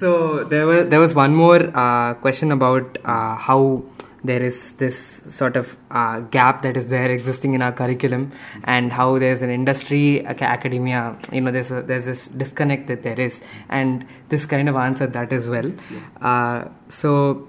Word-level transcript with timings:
so 0.00 0.44
there 0.44 0.66
was 0.66 0.88
there 0.88 1.00
was 1.00 1.14
one 1.14 1.34
more 1.34 1.60
uh, 1.74 2.14
question 2.14 2.52
about 2.52 2.98
uh, 3.04 3.34
how 3.36 3.82
there 4.24 4.42
is 4.42 4.74
this 4.74 4.98
sort 5.30 5.56
of 5.56 5.76
uh, 5.90 6.20
gap 6.36 6.62
that 6.62 6.76
is 6.76 6.86
there 6.88 7.10
existing 7.10 7.54
in 7.54 7.62
our 7.62 7.72
curriculum 7.72 8.32
and 8.64 8.92
how 8.92 9.18
there's 9.18 9.42
an 9.42 9.50
industry 9.50 10.24
academia 10.26 11.16
you 11.32 11.40
know 11.40 11.50
there's 11.50 11.70
a, 11.70 11.82
there's 11.82 12.06
this 12.06 12.28
disconnect 12.28 12.86
that 12.88 13.02
there 13.02 13.20
is 13.20 13.42
and 13.68 14.06
this 14.28 14.46
kind 14.46 14.68
of 14.68 14.76
answered 14.76 15.12
that 15.12 15.32
as 15.32 15.48
well. 15.48 15.70
Uh, 16.20 16.64
so 16.88 17.46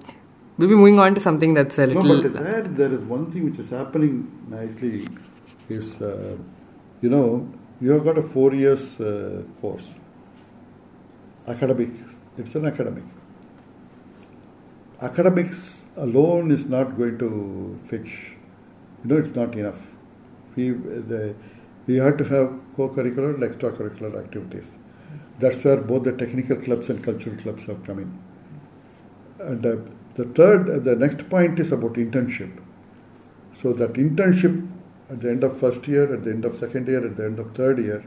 we'll 0.57 0.69
be 0.69 0.75
moving 0.75 0.99
on 0.99 1.15
to 1.15 1.21
something 1.21 1.53
that's 1.53 1.77
a 1.79 1.87
little 1.87 2.03
no, 2.03 2.29
but 2.29 2.43
there, 2.43 2.61
there 2.63 2.93
is 2.93 2.99
one 3.01 3.31
thing 3.31 3.45
which 3.49 3.59
is 3.59 3.69
happening 3.69 4.13
nicely 4.47 5.07
is 5.69 6.01
uh, 6.01 6.35
you 7.01 7.09
know 7.09 7.47
you 7.79 7.91
have 7.91 8.03
got 8.03 8.17
a 8.17 8.23
four 8.23 8.53
years 8.53 8.99
uh, 8.99 9.43
course 9.61 9.87
academics 11.47 12.06
it's 12.37 12.55
an 12.55 12.65
academic 12.65 13.03
academics 15.01 15.85
alone 15.95 16.51
is 16.51 16.65
not 16.65 16.97
going 16.97 17.17
to 17.19 17.77
fetch. 17.83 18.35
You 19.03 19.09
know, 19.09 19.17
it's 19.17 19.35
not 19.35 19.55
enough. 19.55 19.93
We, 20.55 20.71
the, 20.71 21.35
we 21.85 21.97
have 21.97 22.17
to 22.17 22.23
have 22.23 22.59
co-curricular 22.75 23.35
and 23.35 23.43
extracurricular 23.43 24.17
activities. 24.17 24.77
That's 25.39 25.63
where 25.63 25.77
both 25.77 26.03
the 26.03 26.13
technical 26.13 26.55
clubs 26.57 26.89
and 26.89 27.03
cultural 27.03 27.35
clubs 27.37 27.65
have 27.65 27.83
come 27.85 27.99
in. 27.99 28.19
And 29.39 29.65
uh, 29.65 29.75
the 30.15 30.25
third, 30.25 30.69
uh, 30.69 30.79
the 30.79 30.95
next 30.95 31.29
point 31.29 31.59
is 31.59 31.71
about 31.71 31.93
internship. 31.93 32.59
So 33.61 33.73
that 33.73 33.93
internship 33.93 34.67
at 35.09 35.21
the 35.21 35.29
end 35.29 35.43
of 35.43 35.59
first 35.59 35.87
year, 35.87 36.11
at 36.11 36.23
the 36.23 36.31
end 36.31 36.43
of 36.43 36.55
second 36.55 36.87
year, 36.87 37.05
at 37.05 37.15
the 37.15 37.25
end 37.25 37.39
of 37.39 37.53
third 37.53 37.77
year, 37.79 38.03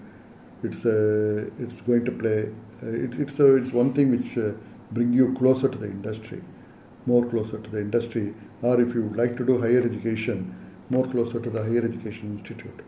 it's 0.62 0.84
uh, 0.84 1.50
it's 1.58 1.80
going 1.80 2.04
to 2.04 2.12
play. 2.12 2.50
Uh, 2.82 3.04
it, 3.04 3.14
it's 3.18 3.40
uh, 3.40 3.54
it's 3.54 3.72
one 3.72 3.92
thing 3.92 4.10
which 4.10 4.36
uh, 4.38 4.52
bring 4.92 5.12
you 5.12 5.34
closer 5.34 5.68
to 5.68 5.78
the 5.78 5.86
industry 5.86 6.42
more 7.06 7.24
closer 7.26 7.58
to 7.58 7.70
the 7.70 7.80
industry, 7.80 8.34
or 8.62 8.80
if 8.80 8.94
you 8.94 9.02
would 9.02 9.16
like 9.16 9.36
to 9.36 9.44
do 9.44 9.58
higher 9.60 9.82
education, 9.82 10.54
more 10.90 11.06
closer 11.06 11.40
to 11.40 11.50
the 11.50 11.62
higher 11.62 11.82
education 11.82 12.32
institute. 12.36 12.82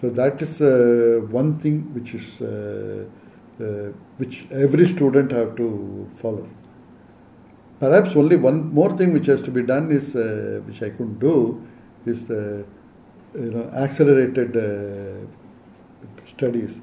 So 0.00 0.10
that 0.10 0.40
is 0.40 0.60
one 1.30 1.58
thing 1.58 1.92
which 1.94 2.14
is 2.14 2.38
which 4.18 4.46
every 4.52 4.86
student 4.86 5.32
have 5.32 5.56
to 5.56 6.06
follow. 6.16 6.48
Perhaps 7.80 8.14
only 8.14 8.36
one 8.36 8.72
more 8.72 8.96
thing 8.96 9.12
which 9.12 9.26
has 9.26 9.42
to 9.42 9.50
be 9.50 9.62
done 9.62 9.90
is 9.90 10.14
which 10.66 10.80
I 10.82 10.90
couldn't 10.90 11.18
do 11.18 11.66
is 12.06 12.28
you 12.28 12.66
know 13.34 13.64
accelerated 13.74 14.56
studies 16.36 16.80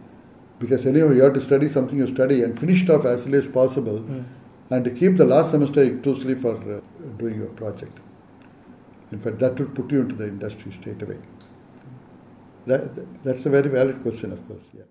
because 0.60 0.86
anyway 0.86 1.16
you 1.16 1.24
have 1.24 1.34
to 1.34 1.42
study 1.42 1.68
something 1.70 1.98
you 1.98 2.08
study 2.14 2.44
and 2.44 2.60
finish 2.60 2.84
it 2.84 2.90
off 2.90 3.06
as 3.06 3.26
early 3.26 3.38
as 3.40 3.48
possible. 3.48 4.00
Mm 4.00 4.26
and 4.72 4.98
keep 4.98 5.18
the 5.18 5.26
last 5.26 5.52
semester 5.52 5.84
exclusively 5.84 6.36
for 6.36 6.56
uh, 6.56 6.80
doing 7.18 7.36
your 7.36 7.50
project. 7.62 8.00
In 9.12 9.20
fact, 9.20 9.40
that 9.40 9.60
would 9.60 9.76
put 9.76 9.92
you 9.92 10.02
into 10.02 10.16
the 10.16 10.28
industry 10.28 10.72
straight 10.72 11.02
away. 11.02 11.18
That, 12.68 13.24
that's 13.24 13.46
a 13.46 13.50
very 13.50 13.68
valid 13.68 14.02
question, 14.02 14.32
of 14.32 14.48
course. 14.48 14.64
Yeah. 14.74 14.84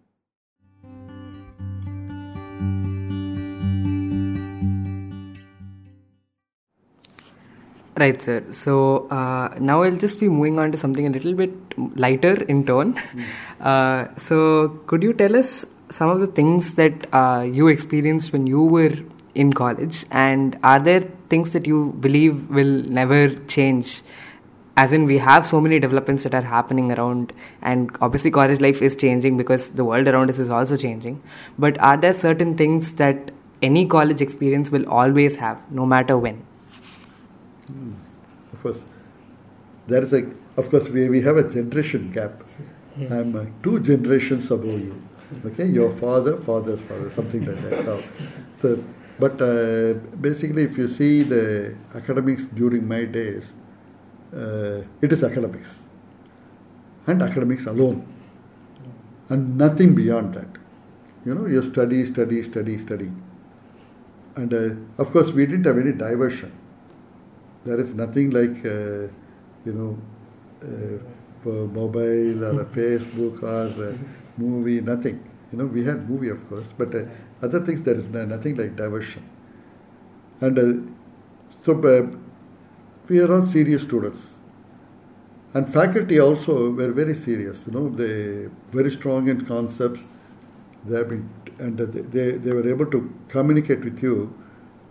Right, 7.96 8.22
sir. 8.22 8.44
So 8.52 9.08
uh, 9.08 9.54
now 9.58 9.82
I'll 9.82 9.96
just 9.96 10.20
be 10.20 10.28
moving 10.28 10.58
on 10.58 10.72
to 10.72 10.78
something 10.78 11.06
a 11.06 11.10
little 11.10 11.34
bit 11.34 11.52
lighter 11.96 12.42
in 12.44 12.64
tone. 12.64 12.94
Mm. 12.94 13.24
Uh, 13.60 14.16
so, 14.16 14.68
could 14.86 15.02
you 15.02 15.12
tell 15.12 15.36
us 15.36 15.66
some 15.90 16.08
of 16.08 16.20
the 16.20 16.26
things 16.26 16.74
that 16.76 17.12
uh, 17.12 17.42
you 17.46 17.68
experienced 17.68 18.32
when 18.32 18.46
you 18.46 18.62
were 18.62 18.92
in 19.34 19.52
college 19.52 20.06
and 20.10 20.58
are 20.62 20.80
there 20.80 21.00
things 21.28 21.52
that 21.52 21.66
you 21.66 21.92
believe 22.00 22.48
will 22.50 22.82
never 22.98 23.28
change 23.46 24.02
as 24.76 24.92
in 24.92 25.04
we 25.04 25.18
have 25.18 25.46
so 25.46 25.60
many 25.60 25.78
developments 25.78 26.24
that 26.24 26.34
are 26.34 26.42
happening 26.42 26.90
around 26.92 27.32
and 27.62 27.96
obviously 28.00 28.30
college 28.30 28.60
life 28.60 28.82
is 28.82 28.96
changing 28.96 29.36
because 29.36 29.70
the 29.72 29.84
world 29.84 30.08
around 30.08 30.30
us 30.30 30.38
is 30.38 30.50
also 30.50 30.76
changing 30.76 31.22
but 31.58 31.78
are 31.78 31.96
there 31.96 32.14
certain 32.14 32.56
things 32.56 32.94
that 32.94 33.30
any 33.62 33.86
college 33.86 34.20
experience 34.20 34.70
will 34.70 34.88
always 34.88 35.36
have 35.36 35.58
no 35.70 35.86
matter 35.86 36.18
when 36.18 36.36
hmm. 36.36 36.49
Of 38.52 38.62
course 38.62 38.82
there 39.86 40.02
is 40.02 40.12
a 40.12 40.22
of 40.56 40.70
course 40.70 40.88
we, 40.88 41.08
we 41.08 41.20
have 41.22 41.36
a 41.36 41.48
generation 41.56 42.10
gap 42.12 42.42
hmm. 42.94 43.12
i'm 43.12 43.36
uh, 43.36 43.44
two 43.62 43.80
generations 43.80 44.50
above 44.50 44.80
you 44.80 45.02
okay 45.44 45.66
your 45.66 45.90
father 45.96 46.36
father's 46.38 46.80
father 46.82 47.10
something 47.10 47.44
like 47.44 47.60
that 47.68 47.84
now 47.84 47.98
so 48.62 48.78
but 49.20 49.40
uh, 49.42 49.94
basically, 50.18 50.62
if 50.62 50.78
you 50.78 50.88
see 50.88 51.22
the 51.22 51.76
academics 51.94 52.46
during 52.46 52.88
my 52.88 53.04
days, 53.04 53.52
uh, 54.34 54.80
it 55.02 55.12
is 55.12 55.22
academics 55.22 55.82
and 57.06 57.20
academics 57.20 57.66
alone, 57.66 58.06
and 59.28 59.58
nothing 59.58 59.94
beyond 59.94 60.32
that. 60.34 60.48
You 61.26 61.34
know, 61.34 61.44
you 61.44 61.62
study, 61.62 62.06
study, 62.06 62.42
study, 62.42 62.78
study. 62.78 63.10
And 64.36 64.54
uh, 64.54 65.02
of 65.02 65.12
course, 65.12 65.32
we 65.32 65.44
didn't 65.44 65.66
have 65.66 65.76
any 65.76 65.92
diversion. 65.92 66.52
There 67.64 67.78
is 67.78 67.94
nothing 67.94 68.30
like, 68.30 68.64
uh, 68.64 69.08
you 69.64 69.72
know, 69.72 69.98
uh, 70.62 71.50
mobile 71.50 72.44
or 72.44 72.60
a 72.62 72.64
Facebook 72.64 73.42
or 73.42 73.98
movie, 74.36 74.80
nothing. 74.80 75.22
You 75.52 75.58
know, 75.58 75.66
we 75.66 75.84
had 75.84 76.08
movie, 76.08 76.28
of 76.28 76.48
course, 76.48 76.72
but 76.76 76.94
uh, 76.94 77.04
other 77.42 77.60
things, 77.64 77.82
there 77.82 77.94
is 77.96 78.08
nothing 78.08 78.56
like 78.56 78.76
diversion. 78.76 79.22
And 80.40 80.58
uh, 80.58 80.92
so 81.62 81.78
uh, 81.82 82.16
we 83.08 83.20
are 83.20 83.32
all 83.32 83.44
serious 83.44 83.82
students. 83.82 84.38
And 85.52 85.68
faculty 85.68 86.20
also 86.20 86.70
were 86.70 86.92
very 86.92 87.14
serious, 87.14 87.64
you 87.66 87.72
know, 87.72 87.88
they 87.88 88.48
very 88.70 88.90
strong 88.90 89.28
in 89.28 89.44
concepts. 89.44 90.04
They 90.86 90.96
have 90.98 91.08
been, 91.08 91.28
and 91.58 91.76
they, 91.76 92.32
they 92.32 92.52
were 92.52 92.68
able 92.68 92.86
to 92.86 93.12
communicate 93.28 93.84
with 93.84 94.02
you 94.02 94.32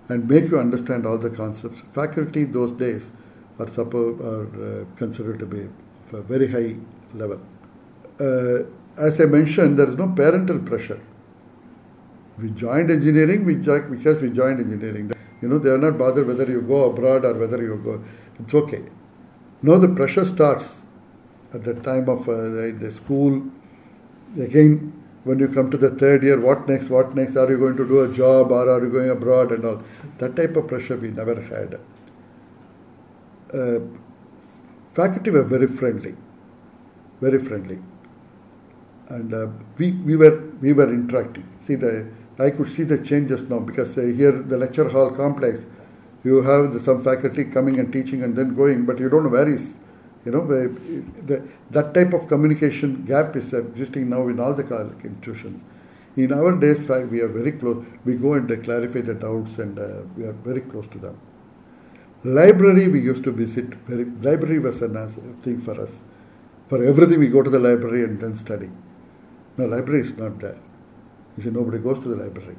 and 0.09 0.27
make 0.27 0.49
you 0.49 0.59
understand 0.59 1.05
all 1.05 1.17
the 1.17 1.29
concepts. 1.29 1.81
Faculty 1.91 2.43
those 2.43 2.71
days 2.73 3.11
are, 3.59 3.67
suppo- 3.67 4.19
are 4.19 4.81
uh, 4.81 4.85
considered 4.97 5.39
to 5.39 5.45
be 5.45 5.61
of 5.61 6.13
a 6.13 6.21
very 6.23 6.47
high 6.47 6.75
level. 7.13 7.39
Uh, 8.19 8.63
as 8.97 9.21
I 9.21 9.25
mentioned, 9.25 9.79
there 9.79 9.87
is 9.87 9.95
no 9.95 10.07
parental 10.07 10.59
pressure. 10.59 10.99
We 12.37 12.49
joined 12.49 12.89
engineering 12.91 13.45
we 13.45 13.55
joined, 13.55 13.91
because 13.97 14.21
we 14.21 14.29
joined 14.29 14.59
engineering. 14.59 15.11
You 15.41 15.47
know, 15.47 15.57
they 15.57 15.69
are 15.69 15.77
not 15.77 15.97
bothered 15.97 16.27
whether 16.27 16.49
you 16.49 16.61
go 16.61 16.89
abroad 16.89 17.23
or 17.23 17.33
whether 17.33 17.61
you 17.61 17.79
go. 17.83 18.03
It's 18.39 18.53
okay. 18.53 18.83
Now 19.61 19.77
the 19.77 19.89
pressure 19.89 20.25
starts 20.25 20.83
at 21.53 21.63
the 21.63 21.73
time 21.75 22.09
of 22.09 22.27
uh, 22.27 22.33
the, 22.33 22.77
the 22.79 22.91
school. 22.91 23.43
Again, 24.39 24.93
when 25.23 25.39
you 25.39 25.47
come 25.47 25.69
to 25.71 25.77
the 25.77 25.89
third 25.91 26.23
year, 26.23 26.39
what 26.39 26.67
next? 26.67 26.89
What 26.89 27.15
next? 27.15 27.35
Are 27.35 27.49
you 27.49 27.57
going 27.57 27.77
to 27.77 27.87
do 27.87 28.01
a 28.01 28.13
job 28.13 28.51
or 28.51 28.69
are 28.69 28.83
you 28.83 28.91
going 28.91 29.09
abroad 29.09 29.51
and 29.51 29.65
all? 29.65 29.83
That 30.17 30.35
type 30.35 30.55
of 30.55 30.67
pressure 30.67 30.97
we 30.97 31.09
never 31.09 31.41
had. 31.41 31.79
Uh, 33.53 33.79
faculty 34.91 35.31
were 35.31 35.43
very 35.43 35.67
friendly, 35.67 36.15
very 37.19 37.39
friendly, 37.39 37.79
and 39.09 39.33
uh, 39.33 39.47
we 39.77 39.91
we 39.91 40.15
were 40.15 40.39
we 40.61 40.73
were 40.73 40.91
interacting. 40.93 41.47
See 41.65 41.75
the 41.75 42.07
I 42.39 42.51
could 42.51 42.71
see 42.71 42.83
the 42.83 42.97
changes 42.97 43.41
now 43.49 43.59
because 43.59 43.97
uh, 43.97 44.01
here 44.01 44.31
the 44.31 44.57
lecture 44.57 44.87
hall 44.87 45.11
complex, 45.11 45.65
you 46.23 46.41
have 46.41 46.73
the, 46.73 46.79
some 46.79 47.03
faculty 47.03 47.43
coming 47.43 47.79
and 47.79 47.91
teaching 47.91 48.23
and 48.23 48.35
then 48.35 48.55
going, 48.55 48.85
but 48.85 48.99
you 48.99 49.09
don't 49.09 49.23
know 49.23 49.29
where 49.29 49.47
is, 49.47 49.77
you 50.25 50.31
know, 50.31 50.45
the, 50.45 51.47
that 51.71 51.93
type 51.93 52.13
of 52.13 52.27
communication 52.27 53.05
gap 53.05 53.35
is 53.35 53.53
existing 53.53 54.09
now 54.09 54.27
in 54.27 54.39
all 54.39 54.53
the 54.53 54.63
institutions. 55.03 55.61
In 56.15 56.33
our 56.33 56.55
days, 56.55 56.87
we 56.89 57.21
are 57.21 57.27
very 57.27 57.53
close. 57.53 57.85
We 58.03 58.15
go 58.15 58.33
and 58.33 58.63
clarify 58.63 59.01
the 59.01 59.13
doubts, 59.13 59.59
and 59.59 59.79
uh, 59.79 60.01
we 60.17 60.25
are 60.25 60.33
very 60.33 60.61
close 60.61 60.85
to 60.91 60.97
them. 60.97 61.19
Library, 62.23 62.89
we 62.89 62.99
used 62.99 63.23
to 63.23 63.31
visit. 63.31 63.75
Very, 63.85 64.05
library 64.21 64.59
was 64.59 64.81
a 64.81 65.07
thing 65.41 65.61
for 65.61 65.79
us. 65.79 66.03
For 66.67 66.83
everything, 66.83 67.19
we 67.19 67.29
go 67.29 67.41
to 67.41 67.49
the 67.49 67.59
library 67.59 68.03
and 68.03 68.19
then 68.19 68.35
study. 68.35 68.69
Now, 69.57 69.67
library 69.67 70.01
is 70.01 70.17
not 70.17 70.39
there. 70.39 70.59
You 71.37 71.43
see, 71.43 71.49
nobody 71.49 71.77
goes 71.77 71.99
to 71.99 72.09
the 72.09 72.15
library. 72.15 72.57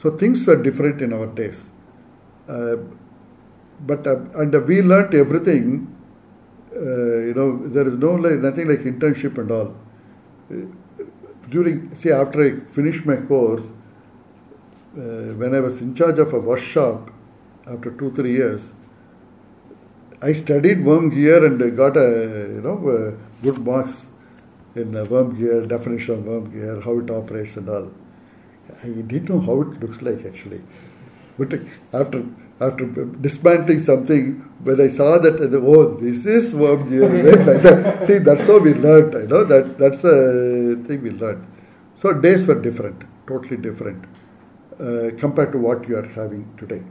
So 0.00 0.16
things 0.16 0.46
were 0.46 0.56
different 0.56 1.02
in 1.02 1.12
our 1.12 1.26
days. 1.26 1.68
Uh, 2.48 2.76
but 3.80 4.06
uh, 4.06 4.16
and 4.34 4.54
we 4.66 4.80
learnt 4.80 5.14
everything. 5.14 5.96
Uh, 6.74 6.80
you 7.28 7.34
know, 7.34 7.66
there 7.68 7.86
is 7.86 7.94
no 7.94 8.12
like 8.14 8.38
nothing 8.38 8.68
like 8.68 8.80
internship 8.80 9.38
and 9.38 9.50
all. 9.50 9.74
Uh, 10.50 10.66
during 11.48 11.94
see 11.94 12.12
after 12.12 12.44
I 12.44 12.60
finished 12.72 13.04
my 13.04 13.16
course, 13.16 13.64
uh, 14.96 15.34
when 15.40 15.54
I 15.54 15.60
was 15.60 15.78
in 15.78 15.94
charge 15.94 16.18
of 16.18 16.32
a 16.32 16.38
workshop, 16.38 17.10
after 17.66 17.90
two 17.90 18.12
three 18.12 18.32
years, 18.32 18.70
I 20.22 20.32
studied 20.32 20.84
worm 20.84 21.10
gear 21.10 21.44
and 21.44 21.76
got 21.76 21.96
a 21.96 22.08
you 22.54 22.60
know 22.62 23.16
good 23.42 23.58
marks 23.58 24.06
in 24.74 24.92
worm 25.08 25.36
gear, 25.36 25.66
definition 25.66 26.14
of 26.14 26.24
worm 26.26 26.50
gear, 26.52 26.80
how 26.80 26.98
it 26.98 27.10
operates 27.10 27.56
and 27.56 27.68
all. 27.68 27.90
I 28.84 28.88
didn't 28.88 29.28
know 29.28 29.40
how 29.40 29.60
it 29.62 29.80
looks 29.80 30.00
like 30.02 30.24
actually. 30.24 30.62
But 31.38 31.54
after 31.92 32.24
after 32.60 32.84
dismantling 33.26 33.82
something, 33.82 34.40
when 34.62 34.80
I 34.80 34.88
saw 34.88 35.18
that, 35.18 35.40
oh, 35.54 35.94
this 35.94 36.26
is 36.26 36.54
worm 36.54 36.80
like 37.46 37.62
that. 37.62 38.06
See, 38.06 38.18
that's 38.18 38.46
how 38.46 38.58
we 38.58 38.74
learned. 38.74 39.14
I 39.14 39.22
know 39.22 39.44
that 39.44 39.78
that's 39.78 40.02
the 40.02 40.82
thing 40.86 41.02
we 41.02 41.10
learned. 41.10 41.46
So 41.96 42.12
days 42.12 42.46
were 42.46 42.60
different, 42.60 43.04
totally 43.26 43.56
different 43.56 44.04
uh, 44.78 45.10
compared 45.18 45.52
to 45.52 45.58
what 45.58 45.88
you 45.88 45.96
are 45.96 46.08
having 46.08 46.46
today. 46.58 46.82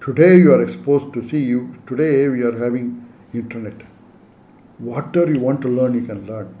Today 0.00 0.36
you 0.36 0.52
are 0.52 0.62
exposed 0.62 1.12
to 1.14 1.22
see 1.22 1.42
you. 1.44 1.76
Today 1.86 2.28
we 2.28 2.42
are 2.42 2.58
having 2.58 3.08
internet. 3.32 3.82
Whatever 4.78 5.32
you 5.32 5.40
want 5.40 5.62
to 5.62 5.68
learn, 5.68 5.94
you 5.94 6.02
can 6.02 6.26
learn, 6.26 6.52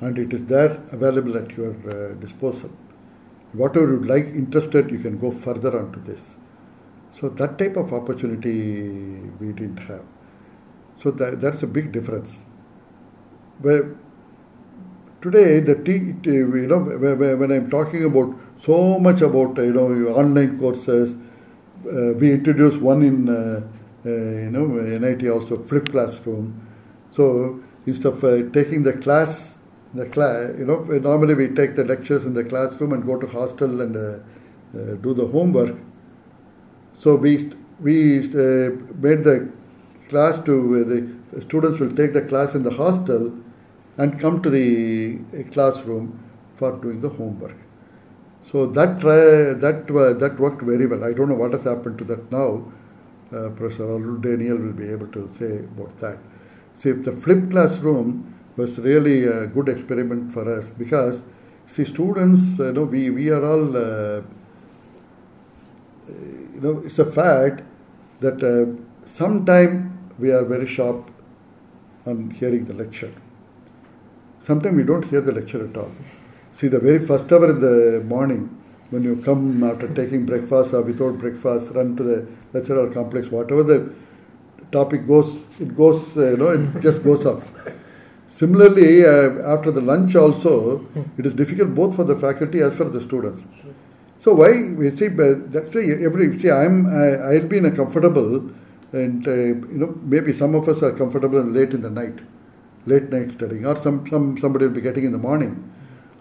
and 0.00 0.18
it 0.18 0.32
is 0.32 0.44
there 0.46 0.82
available 0.90 1.36
at 1.36 1.56
your 1.56 1.74
uh, 1.88 2.14
disposal. 2.14 2.70
Whatever 3.52 3.92
you 3.94 4.04
like, 4.04 4.26
interested, 4.26 4.90
you 4.90 4.98
can 4.98 5.18
go 5.18 5.30
further 5.30 5.78
onto 5.78 6.02
this. 6.02 6.36
So 7.18 7.28
that 7.28 7.58
type 7.58 7.76
of 7.76 7.92
opportunity 7.92 9.20
we 9.40 9.52
didn't 9.52 9.78
have. 9.78 10.04
So 11.02 11.10
that, 11.12 11.40
that's 11.40 11.62
a 11.62 11.66
big 11.66 11.92
difference. 11.92 12.42
Where 13.60 13.94
today 15.20 15.60
the 15.60 15.74
t- 15.74 16.30
you 16.30 16.66
know 16.66 16.78
when 16.80 17.52
I'm 17.52 17.70
talking 17.70 18.04
about 18.04 18.34
so 18.62 18.98
much 18.98 19.20
about 19.22 19.56
you 19.58 19.72
know 19.72 19.88
online 20.08 20.58
courses, 20.58 21.14
uh, 21.14 22.12
we 22.14 22.32
introduced 22.32 22.80
one 22.80 23.02
in 23.02 23.28
uh, 23.28 23.62
uh, 24.04 24.08
you 24.10 24.50
know 24.50 24.78
NIT 24.78 25.28
also 25.28 25.62
flip 25.64 25.90
classroom. 25.90 26.66
So 27.12 27.60
instead 27.86 28.12
of 28.14 28.24
uh, 28.24 28.50
taking 28.52 28.82
the 28.82 28.94
class, 28.94 29.56
the 29.94 30.06
class 30.06 30.54
you 30.58 30.64
know 30.64 30.80
normally 30.84 31.34
we 31.34 31.48
take 31.48 31.76
the 31.76 31.84
lectures 31.84 32.24
in 32.24 32.34
the 32.34 32.44
classroom 32.44 32.92
and 32.92 33.04
go 33.04 33.18
to 33.18 33.26
hostel 33.26 33.80
and 33.80 33.96
uh, 33.96 34.00
uh, 34.78 34.94
do 35.02 35.14
the 35.14 35.26
homework. 35.26 35.76
So 37.02 37.16
we 37.16 37.50
we 37.80 38.20
made 38.20 39.24
the 39.24 39.50
class 40.08 40.38
to 40.40 40.84
the 40.84 41.40
students 41.42 41.78
will 41.78 41.94
take 41.94 42.12
the 42.12 42.22
class 42.22 42.54
in 42.54 42.62
the 42.62 42.70
hostel 42.70 43.32
and 43.96 44.18
come 44.18 44.42
to 44.42 44.50
the 44.50 45.18
classroom 45.52 46.18
for 46.56 46.72
doing 46.72 47.00
the 47.00 47.08
homework. 47.08 47.56
So 48.50 48.66
that 48.66 49.00
that 49.00 49.90
uh, 49.90 50.12
that 50.14 50.38
worked 50.38 50.62
very 50.62 50.86
well. 50.86 51.04
I 51.04 51.12
don't 51.12 51.28
know 51.28 51.36
what 51.36 51.52
has 51.52 51.64
happened 51.64 51.98
to 51.98 52.04
that 52.04 52.30
now. 52.30 52.70
Uh, 53.32 53.48
Professor 53.50 54.16
Daniel 54.18 54.58
will 54.58 54.72
be 54.72 54.88
able 54.88 55.06
to 55.08 55.30
say 55.38 55.58
about 55.58 55.96
that. 55.98 56.18
See, 56.74 56.90
the 56.92 57.12
flipped 57.12 57.50
classroom 57.50 58.34
was 58.56 58.78
really 58.78 59.24
a 59.24 59.46
good 59.46 59.68
experiment 59.68 60.32
for 60.32 60.52
us 60.52 60.70
because, 60.70 61.22
see, 61.68 61.84
students, 61.84 62.58
you 62.58 62.72
know, 62.72 62.82
we, 62.82 63.10
we 63.10 63.30
are 63.30 63.44
all, 63.44 63.76
uh, 63.76 64.22
you 66.60 66.72
know, 66.72 66.82
it's 66.84 66.98
a 66.98 67.10
fact 67.10 67.62
that 68.20 68.42
uh, 68.42 69.06
sometime 69.06 69.98
we 70.18 70.30
are 70.30 70.44
very 70.44 70.66
sharp 70.66 71.10
on 72.06 72.30
hearing 72.30 72.64
the 72.66 72.74
lecture. 72.74 73.12
Sometimes 74.42 74.76
we 74.76 74.82
don't 74.82 75.04
hear 75.04 75.20
the 75.20 75.32
lecture 75.32 75.66
at 75.66 75.76
all. 75.76 75.90
See, 76.52 76.68
the 76.68 76.78
very 76.80 76.98
first 76.98 77.32
hour 77.32 77.50
in 77.50 77.60
the 77.60 78.02
morning, 78.06 78.56
when 78.90 79.04
you 79.04 79.16
come 79.16 79.62
after 79.62 79.88
taking 79.94 80.26
breakfast 80.26 80.74
or 80.74 80.82
without 80.82 81.18
breakfast, 81.18 81.70
run 81.72 81.96
to 81.96 82.02
the 82.02 82.26
lecturer 82.52 82.90
complex, 82.92 83.30
whatever 83.30 83.62
the 83.62 83.94
topic 84.72 85.06
goes, 85.06 85.42
it 85.60 85.76
goes, 85.76 86.16
uh, 86.16 86.30
you 86.30 86.36
know, 86.36 86.50
it 86.50 86.80
just 86.80 87.02
goes 87.04 87.24
up. 87.24 87.42
Similarly, 88.28 89.04
uh, 89.04 89.54
after 89.54 89.70
the 89.70 89.80
lunch 89.80 90.16
also, 90.16 90.86
it 91.18 91.26
is 91.26 91.34
difficult 91.34 91.74
both 91.74 91.96
for 91.96 92.04
the 92.04 92.16
faculty 92.16 92.60
as 92.60 92.76
for 92.76 92.84
the 92.84 93.00
students. 93.00 93.44
So 94.20 94.34
why 94.34 94.50
we 94.80 94.94
see 94.94 95.08
that's 95.08 95.74
why 95.74 95.82
every 96.06 96.38
see 96.38 96.50
I'm 96.50 96.86
I, 96.86 97.30
I've 97.30 97.48
been 97.48 97.64
a 97.64 97.70
comfortable 97.70 98.50
and 98.92 99.26
uh, 99.26 99.32
you 99.32 99.78
know 99.82 99.98
maybe 100.02 100.34
some 100.34 100.54
of 100.54 100.68
us 100.68 100.82
are 100.82 100.92
comfortable 100.92 101.40
late 101.42 101.72
in 101.72 101.80
the 101.80 101.88
night, 101.88 102.18
late 102.84 103.10
night 103.10 103.32
studying, 103.32 103.64
or 103.66 103.76
some 103.76 104.06
some 104.08 104.36
somebody 104.36 104.66
will 104.66 104.74
be 104.74 104.82
getting 104.82 105.04
in 105.04 105.12
the 105.12 105.18
morning. 105.18 105.72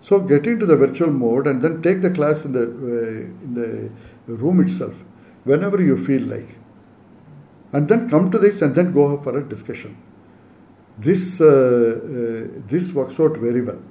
So 0.01 0.19
get 0.21 0.47
into 0.47 0.65
the 0.65 0.77
virtual 0.77 1.11
mode 1.11 1.45
and 1.45 1.61
then 1.61 1.81
take 1.81 2.01
the 2.01 2.09
class 2.09 2.45
in 2.45 2.53
the 2.53 2.63
uh, 2.63 3.45
in 3.45 3.91
the 4.27 4.33
room 4.33 4.61
itself, 4.61 4.93
whenever 5.43 5.81
you 5.81 5.97
feel 5.97 6.21
like, 6.21 6.55
and 7.73 7.89
then 7.89 8.09
come 8.09 8.31
to 8.31 8.39
this 8.39 8.61
and 8.61 8.75
then 8.75 8.93
go 8.93 9.21
for 9.21 9.37
a 9.37 9.43
discussion. 9.43 9.97
This 10.97 11.41
uh, 11.41 11.45
uh, 11.47 12.61
this 12.67 12.93
works 12.93 13.19
out 13.19 13.35
very 13.35 13.61
well, 13.61 13.81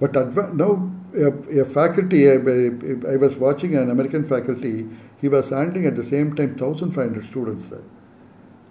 but 0.00 0.12
adva- 0.14 0.52
now 0.52 0.90
a, 1.14 1.60
a 1.60 1.64
faculty 1.64 2.30
I, 2.30 2.36
was 2.36 3.36
watching 3.36 3.76
an 3.76 3.90
American 3.90 4.24
faculty. 4.24 4.86
He 5.20 5.28
was 5.28 5.50
handling 5.50 5.86
at 5.86 5.96
the 5.96 6.04
same 6.04 6.34
time 6.34 6.56
1,500 6.56 7.24
students. 7.24 7.72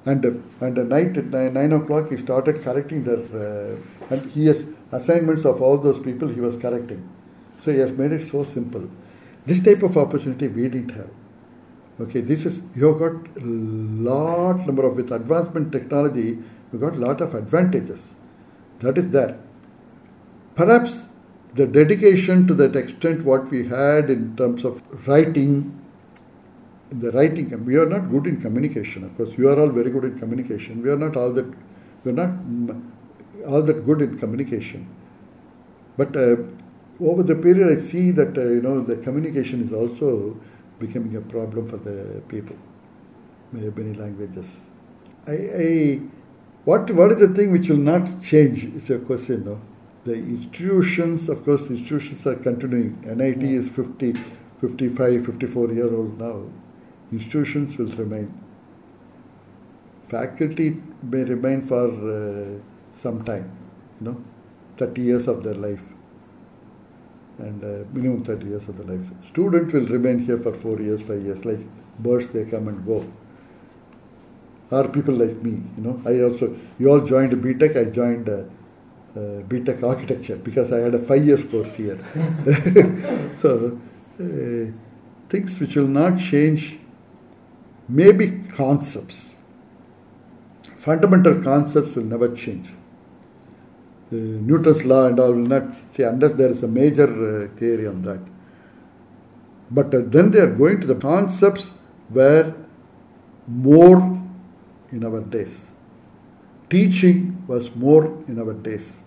And, 0.05 0.25
and 0.61 0.77
at 0.77 0.85
night 0.87 1.17
at 1.17 1.25
9, 1.25 1.53
9 1.53 1.73
o'clock 1.73 2.09
he 2.09 2.17
started 2.17 2.61
correcting 2.61 3.03
their, 3.03 3.19
uh, 3.19 3.75
and 4.09 4.31
he 4.31 4.47
has 4.47 4.65
assignments 4.91 5.45
of 5.45 5.61
all 5.61 5.77
those 5.77 5.99
people 5.99 6.27
he 6.27 6.39
was 6.39 6.55
correcting. 6.57 7.07
So 7.63 7.71
he 7.71 7.79
has 7.79 7.91
made 7.91 8.11
it 8.13 8.29
so 8.29 8.43
simple. 8.43 8.89
This 9.45 9.61
type 9.61 9.83
of 9.83 9.97
opportunity 9.97 10.47
we 10.47 10.63
didn't 10.69 10.91
have. 10.91 11.09
Okay, 11.99 12.21
this 12.21 12.45
is 12.45 12.61
you 12.75 12.87
have 12.87 12.99
got 12.99 13.43
lot 13.43 14.65
number 14.65 14.85
of 14.85 14.95
with 14.95 15.11
advancement 15.11 15.71
technology, 15.71 16.37
you 16.71 16.79
got 16.79 16.97
lot 16.97 17.19
of 17.19 17.35
advantages. 17.35 18.13
That 18.79 18.97
is 18.97 19.09
there. 19.09 19.37
Perhaps 20.55 21.08
the 21.53 21.65
dedication 21.65 22.45
to 22.47 22.53
that 22.53 22.75
extent 22.75 23.23
what 23.23 23.49
we 23.49 23.67
had 23.67 24.09
in 24.09 24.35
terms 24.35 24.63
of 24.63 24.81
writing 25.07 25.75
the 26.91 27.11
writing 27.11 27.65
we 27.65 27.75
are 27.75 27.85
not 27.85 28.09
good 28.11 28.27
in 28.27 28.39
communication 28.41 29.03
of 29.03 29.15
course 29.17 29.29
you 29.37 29.49
are 29.49 29.59
all 29.59 29.69
very 29.69 29.91
good 29.91 30.03
in 30.03 30.17
communication 30.19 30.81
we 30.81 30.89
are 30.89 30.97
not 30.97 31.15
all 31.15 31.31
that 31.31 31.45
we 32.03 32.11
are 32.11 32.15
not 32.15 32.31
all 33.45 33.61
that 33.61 33.85
good 33.85 34.01
in 34.01 34.17
communication. 34.17 34.87
But 35.97 36.15
uh, 36.15 36.37
over 36.99 37.23
the 37.23 37.35
period, 37.35 37.77
I 37.77 37.81
see 37.81 38.11
that 38.11 38.37
uh, 38.37 38.41
you 38.41 38.61
know 38.61 38.81
the 38.81 38.97
communication 38.97 39.65
is 39.65 39.73
also 39.73 40.39
becoming 40.79 41.15
a 41.15 41.21
problem 41.21 41.69
for 41.69 41.77
the 41.77 42.21
people. 42.27 42.55
Many 43.51 43.93
languages. 43.93 44.59
I, 45.27 45.31
I 45.31 46.01
what 46.65 46.89
what 46.91 47.11
is 47.11 47.17
the 47.17 47.33
thing 47.33 47.51
which 47.51 47.69
will 47.69 47.77
not 47.77 48.21
change 48.21 48.63
is 48.63 48.89
a 48.89 48.99
question. 48.99 49.45
No? 49.45 49.61
The 50.09 50.15
institutions, 50.15 51.29
of 51.29 51.45
course, 51.45 51.67
institutions 51.67 52.25
are 52.25 52.33
continuing. 52.33 52.99
NIT 53.05 53.43
is 53.43 53.69
50, 53.69 54.13
55, 54.59 55.23
54 55.23 55.71
year 55.71 55.93
old 55.93 56.17
now. 56.17 56.45
Institutions 57.11 57.77
will 57.77 57.93
remain. 57.95 58.33
Faculty 60.07 60.81
may 61.03 61.23
remain 61.25 61.61
for 61.67 61.85
uh, 62.13 62.57
some 62.99 63.23
time, 63.23 63.51
you 64.01 64.07
know, 64.07 64.23
30 64.77 64.99
years 64.99 65.27
of 65.27 65.43
their 65.43 65.53
life 65.53 65.83
and 67.37 67.63
uh, 67.63 67.87
minimum 67.93 68.23
30 68.23 68.47
years 68.47 68.67
of 68.67 68.77
their 68.79 68.97
life. 68.97 69.07
Student 69.27 69.71
will 69.71 69.85
remain 69.85 70.17
here 70.17 70.39
for 70.39 70.55
four 70.55 70.81
years, 70.81 71.03
five 71.03 71.21
years, 71.21 71.45
like 71.45 71.59
birds, 71.99 72.29
they 72.29 72.45
come 72.45 72.67
and 72.67 72.83
go. 72.83 73.05
are 74.71 74.87
people 74.87 75.13
like 75.13 75.35
me, 75.43 75.51
you 75.77 75.83
know, 75.83 76.01
I 76.03 76.21
also, 76.21 76.55
you 76.79 76.89
all 76.89 77.01
joined 77.01 77.31
BTech, 77.43 77.77
I 77.77 77.91
joined 77.91 78.27
uh, 78.27 78.45
uh, 79.19 79.87
architecture 79.87 80.35
because 80.37 80.71
I 80.71 80.79
had 80.79 80.93
a 80.93 80.99
five 80.99 81.25
years 81.25 81.43
course 81.43 81.73
here. 81.75 81.99
so, 83.35 83.79
uh, 84.19 84.71
things 85.29 85.59
which 85.59 85.75
will 85.75 85.87
not 85.87 86.19
change, 86.19 86.77
maybe 87.87 88.43
concepts. 88.55 89.31
Fundamental 90.77 91.41
concepts 91.41 91.95
will 91.95 92.03
never 92.03 92.33
change. 92.35 92.69
Newton's 94.11 94.85
law 94.85 95.05
and 95.07 95.19
all 95.19 95.33
will 95.33 95.47
not 95.47 95.63
say 95.95 96.03
unless 96.03 96.33
there 96.33 96.49
is 96.49 96.63
a 96.63 96.67
major 96.67 97.03
uh, 97.03 97.47
theory 97.57 97.87
on 97.87 98.01
that. 98.01 98.19
But 99.69 99.93
uh, 99.93 100.01
then 100.05 100.31
they 100.31 100.39
are 100.39 100.47
going 100.51 100.81
to 100.81 100.87
the 100.87 100.95
concepts 100.95 101.69
where 102.09 102.55
more 103.47 104.19
in 104.91 105.05
our 105.05 105.21
days. 105.21 105.69
Teaching 106.69 107.43
was 107.47 107.73
more 107.75 108.05
in 108.27 108.39
our 108.39 108.53
days. 108.53 108.99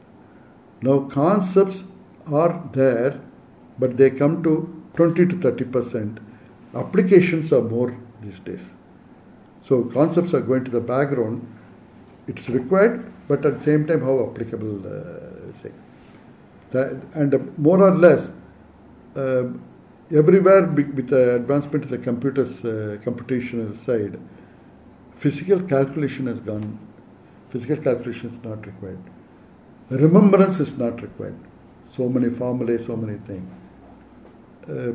Now 0.83 1.01
concepts 1.01 1.85
are 2.31 2.69
there, 2.73 3.21
but 3.79 3.97
they 3.97 4.11
come 4.11 4.43
to 4.43 4.83
20 4.95 5.27
to 5.27 5.37
30 5.39 5.65
percent. 5.65 6.21
Applications 6.75 7.53
are 7.53 7.63
more 7.63 7.97
these 8.21 8.41
days. 8.41 8.75
So 9.67 9.85
concepts 9.85 10.35
are 10.35 10.41
going 10.41 10.65
to 10.65 10.71
the 10.71 10.81
background. 10.81 11.47
It's 12.27 12.49
required, 12.49 13.13
but 13.29 13.45
at 13.47 13.59
the 13.59 13.65
same 13.65 13.87
time 13.87 14.03
how 14.03 14.29
applicable 14.29 14.87
uh, 14.87 15.53
say 15.53 15.73
that, 16.73 17.01
and 17.15 17.35
uh, 17.35 17.39
more 17.59 17.83
or 17.83 17.97
less 17.97 18.33
uh, 19.17 19.45
everywhere 20.11 20.67
with 20.67 21.09
the 21.09 21.37
advancement 21.37 21.85
of 21.85 21.91
the 21.91 21.99
computers 21.99 22.65
uh, 22.65 22.99
computational 23.05 23.77
side 23.77 24.19
physical 25.17 25.61
calculation 25.61 26.27
has 26.27 26.41
gone 26.41 26.79
physical 27.51 27.77
calculation 27.77 28.31
is 28.31 28.43
not 28.45 28.67
required 28.67 29.03
remembrance 30.05 30.61
is 30.61 30.77
not 30.79 31.01
required 31.03 31.39
so 31.97 32.09
many 32.09 32.31
formulae 32.31 32.79
so 32.79 32.97
many 32.97 33.19
things 33.31 33.49
uh, 34.69 34.93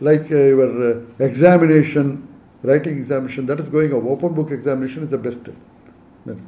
like 0.00 0.30
uh, 0.30 0.36
your 0.36 0.98
uh, 0.98 1.00
examination, 1.18 2.28
writing 2.62 2.98
examination, 2.98 3.46
that 3.46 3.60
is 3.60 3.68
going 3.68 3.92
on. 3.92 4.06
Open 4.06 4.34
book 4.34 4.50
examination 4.50 5.04
is 5.04 5.10
the 5.10 5.18
best. 5.18 5.40
That's, 6.26 6.40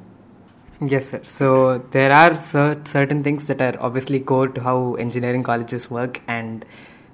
Yes, 0.80 1.10
sir. 1.10 1.20
So 1.24 1.78
there 1.90 2.12
are 2.12 2.36
cer- 2.36 2.80
certain 2.84 3.24
things 3.24 3.46
that 3.46 3.60
are 3.60 3.74
obviously 3.80 4.20
core 4.20 4.48
to 4.48 4.60
how 4.60 4.94
engineering 4.94 5.42
colleges 5.42 5.90
work, 5.90 6.20
and 6.28 6.64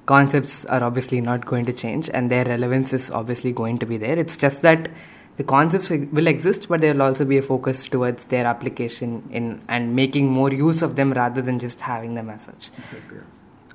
concepts 0.06 0.64
are 0.66 0.82
obviously 0.82 1.20
not 1.20 1.46
going 1.46 1.64
to 1.66 1.72
change, 1.72 2.10
and 2.12 2.30
their 2.30 2.44
relevance 2.44 2.92
is 2.92 3.10
obviously 3.10 3.52
going 3.52 3.78
to 3.78 3.86
be 3.86 3.96
there. 3.96 4.18
It's 4.18 4.36
just 4.36 4.60
that 4.62 4.90
the 5.36 5.44
concepts 5.44 5.90
will 5.90 6.26
exist, 6.26 6.68
but 6.68 6.80
there 6.80 6.94
will 6.94 7.02
also 7.02 7.24
be 7.24 7.38
a 7.38 7.42
focus 7.42 7.86
towards 7.86 8.26
their 8.26 8.46
application 8.46 9.28
in 9.30 9.60
and 9.68 9.96
making 9.96 10.30
more 10.30 10.52
use 10.52 10.82
of 10.82 10.94
them 10.96 11.12
rather 11.12 11.42
than 11.42 11.58
just 11.58 11.80
having 11.80 12.14
them 12.14 12.30
as 12.30 12.42
such. 12.42 12.70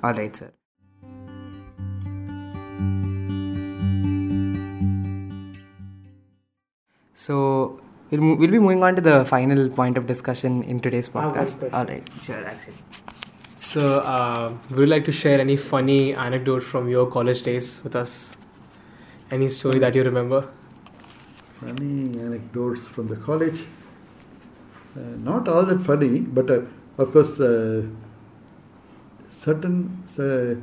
All 0.02 0.14
right, 0.14 0.34
sir. 0.34 0.50
So 7.12 7.80
we'll, 8.10 8.20
mo- 8.22 8.36
we'll 8.36 8.50
be 8.50 8.58
moving 8.58 8.82
on 8.82 8.96
to 8.96 9.02
the 9.02 9.24
final 9.26 9.68
point 9.68 9.98
of 9.98 10.06
discussion 10.06 10.62
in 10.62 10.80
today's 10.80 11.10
I 11.14 11.20
have 11.20 11.24
one 11.24 11.34
podcast. 11.34 11.58
question. 11.58 11.74
All 11.74 11.84
right, 11.84 12.08
sure, 12.22 12.46
actually. 12.46 12.74
So, 13.56 14.00
uh, 14.00 14.54
would 14.70 14.78
you 14.78 14.86
like 14.86 15.04
to 15.04 15.12
share 15.12 15.38
any 15.38 15.58
funny 15.58 16.14
anecdote 16.14 16.62
from 16.62 16.88
your 16.88 17.06
college 17.06 17.42
days 17.42 17.82
with 17.84 17.94
us? 17.94 18.38
Any 19.30 19.50
story 19.50 19.78
that 19.80 19.94
you 19.94 20.02
remember? 20.02 20.48
Funny 21.60 22.18
anecdotes 22.20 22.86
from 22.86 23.08
the 23.08 23.16
college. 23.16 23.64
Uh, 24.96 25.00
not 25.18 25.46
all 25.46 25.64
that 25.64 25.80
funny, 25.80 26.20
but 26.20 26.50
uh, 26.50 26.60
of 26.98 27.12
course, 27.12 27.38
uh, 27.38 27.86
certain 29.28 30.02
uh, 30.18 30.54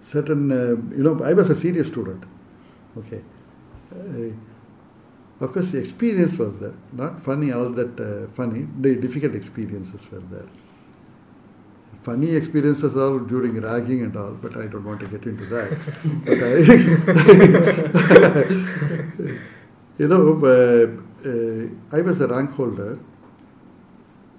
certain 0.00 0.50
uh, 0.50 0.76
you 0.96 1.02
know, 1.02 1.20
I 1.22 1.34
was 1.34 1.50
a 1.50 1.54
serious 1.54 1.88
student. 1.88 2.24
Okay, 2.96 3.22
uh, 3.94 5.44
of 5.44 5.52
course, 5.52 5.70
the 5.70 5.78
experience 5.78 6.38
was 6.38 6.58
there. 6.58 6.74
Not 6.92 7.22
funny, 7.22 7.52
all 7.52 7.68
that 7.70 8.30
funny. 8.34 8.66
The 8.80 8.96
difficult 8.96 9.34
experiences 9.34 10.10
were 10.10 10.20
there. 10.20 10.48
Funny 12.02 12.34
experiences 12.34 12.96
are 12.96 13.18
during 13.18 13.60
ragging 13.60 14.02
and 14.02 14.16
all, 14.16 14.32
but 14.32 14.56
I 14.56 14.66
don't 14.66 14.84
want 14.84 15.00
to 15.00 15.06
get 15.06 15.24
into 15.24 15.44
that. 15.46 15.70
but 16.24 16.38
I, 16.42 16.56
you 19.98 20.08
know, 20.08 20.40
uh, 20.42 20.86
uh, 21.28 21.68
I 21.92 22.00
was 22.00 22.20
a 22.22 22.28
rank 22.28 22.52
holder. 22.52 22.98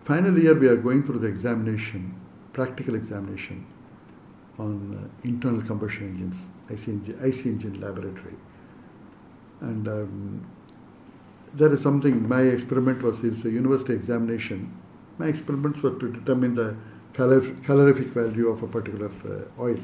Final 0.03 0.39
year, 0.39 0.55
we 0.55 0.67
are 0.67 0.75
going 0.75 1.03
through 1.03 1.19
the 1.19 1.27
examination, 1.27 2.19
practical 2.51 2.95
examination 2.95 3.67
on 4.57 4.97
uh, 4.97 5.27
internal 5.27 5.61
combustion 5.61 6.07
engines, 6.07 6.49
IC 6.69 6.87
engine, 6.87 7.19
IC 7.23 7.45
engine 7.45 7.79
laboratory. 7.79 8.35
And 9.59 9.87
um, 9.87 10.47
there 11.53 11.71
is 11.71 11.81
something, 11.81 12.27
my 12.27 12.41
experiment 12.41 13.03
was, 13.03 13.23
it's 13.23 13.45
a 13.45 13.51
university 13.51 13.93
examination. 13.93 14.75
My 15.19 15.27
experiments 15.27 15.83
were 15.83 15.99
to 15.99 16.11
determine 16.11 16.55
the 16.55 16.75
calor- 17.13 17.55
calorific 17.63 18.07
value 18.07 18.49
of 18.49 18.63
a 18.63 18.67
particular 18.67 19.11
uh, 19.25 19.61
oil. 19.61 19.79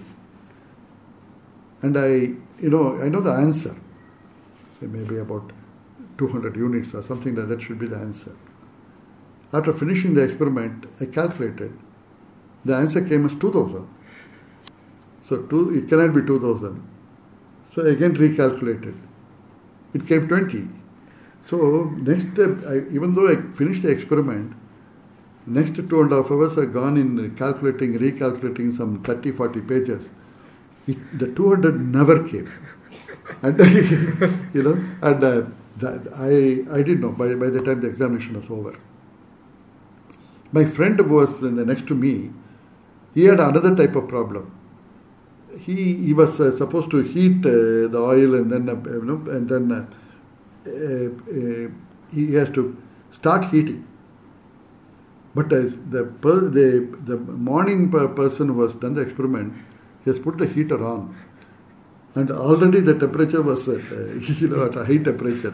And 1.81 1.97
I, 1.97 2.07
you 2.61 2.69
know, 2.69 3.01
I 3.01 3.09
know 3.09 3.21
the 3.21 3.31
answer. 3.31 3.75
Say 4.71 4.87
maybe 4.87 5.17
about 5.17 5.51
200 6.17 6.55
units 6.55 6.93
or 6.93 7.03
something 7.03 7.35
like 7.35 7.47
that 7.47 7.61
should 7.61 7.79
be 7.79 7.87
the 7.87 7.97
answer. 7.97 8.35
After 9.53 9.71
finishing 9.71 10.13
the 10.13 10.23
experiment, 10.23 10.85
I 10.99 11.05
calculated. 11.05 11.77
The 12.65 12.75
answer 12.75 13.01
came 13.01 13.25
as 13.25 13.35
2000. 13.35 13.87
So 15.25 15.43
two, 15.43 15.77
it 15.77 15.87
cannot 15.87 16.13
be 16.13 16.21
2000. 16.21 16.83
So 17.73 17.85
I 17.85 17.89
again 17.89 18.15
recalculated. 18.15 18.95
It 19.93 20.07
came 20.07 20.27
20. 20.27 20.67
So 21.49 21.93
next 21.97 22.31
step, 22.33 22.65
I, 22.67 22.77
even 22.93 23.13
though 23.13 23.29
I 23.29 23.35
finished 23.53 23.83
the 23.83 23.89
experiment, 23.89 24.53
next 25.47 25.75
two 25.75 26.01
and 26.01 26.11
a 26.11 26.17
half 26.17 26.31
hours 26.31 26.57
are 26.57 26.65
gone 26.65 26.97
in 26.97 27.35
calculating, 27.35 27.97
recalculating 27.97 28.73
some 28.73 29.01
30, 29.03 29.31
40 29.31 29.61
pages. 29.61 30.11
It, 30.87 30.97
the 31.17 31.27
200 31.27 31.93
never 31.93 32.27
came. 32.27 32.49
and 33.41 33.59
you 34.53 34.63
know, 34.63 34.83
and 35.01 35.23
uh, 35.23 35.43
that, 35.77 36.07
I, 36.15 36.77
I 36.77 36.83
didn't 36.83 37.01
know 37.01 37.11
by, 37.11 37.33
by 37.35 37.49
the 37.49 37.61
time 37.61 37.81
the 37.81 37.87
examination 37.87 38.35
was 38.35 38.49
over. 38.49 38.77
My 40.51 40.65
friend 40.65 40.99
was 41.09 41.41
next 41.41 41.87
to 41.87 41.95
me, 41.95 42.31
he 43.13 43.25
had 43.25 43.39
another 43.39 43.75
type 43.75 43.95
of 43.95 44.07
problem. 44.07 44.53
He, 45.59 45.95
he 45.95 46.13
was 46.13 46.39
uh, 46.39 46.51
supposed 46.51 46.91
to 46.91 47.01
heat 47.01 47.45
uh, 47.45 47.87
the 47.89 47.97
oil 47.97 48.35
and 48.35 48.51
then, 48.51 48.69
uh, 48.69 48.75
you 48.89 49.03
know, 49.03 49.31
and 49.31 49.49
then 49.49 49.71
uh, 49.71 49.85
uh, 50.67 51.69
he 52.13 52.33
has 52.35 52.49
to 52.51 52.77
start 53.11 53.45
heating. 53.45 53.85
But 55.35 55.45
uh, 55.53 55.69
the, 55.89 56.11
per, 56.21 56.39
the, 56.41 56.97
the 57.05 57.17
morning 57.17 57.91
per 57.91 58.07
person 58.07 58.49
who 58.49 58.61
has 58.63 58.75
done 58.75 58.95
the 58.95 59.01
experiment, 59.01 59.53
he 60.03 60.11
has 60.11 60.19
put 60.19 60.37
the 60.37 60.47
heater 60.47 60.83
on. 60.83 61.15
And 62.15 62.31
already 62.31 62.79
the 62.79 62.97
temperature 62.97 63.41
was 63.41 63.67
at, 63.67 63.81
uh, 63.91 64.13
you 64.39 64.47
know, 64.47 64.65
at 64.65 64.75
a 64.75 64.85
high 64.85 64.97
temperature. 64.97 65.53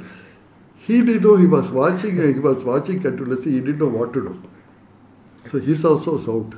He 0.77 1.01
didn't 1.01 1.23
know 1.23 1.35
he 1.37 1.47
was 1.47 1.71
watching, 1.71 2.19
uh, 2.19 2.27
he 2.27 2.39
was 2.39 2.63
watching 2.63 3.01
continuously, 3.01 3.53
he 3.53 3.59
didn't 3.59 3.79
know 3.79 3.87
what 3.87 4.13
to 4.13 4.21
do. 4.21 4.43
So 5.51 5.59
he's 5.59 5.83
also 5.83 6.17
out. 6.31 6.55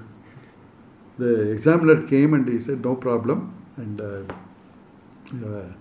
The 1.18 1.52
examiner 1.52 2.06
came 2.08 2.34
and 2.34 2.48
he 2.48 2.60
said, 2.60 2.84
no 2.84 2.96
problem. 2.96 3.54
And 3.78 4.02
uh, 4.02 4.24
uh, 5.46 5.72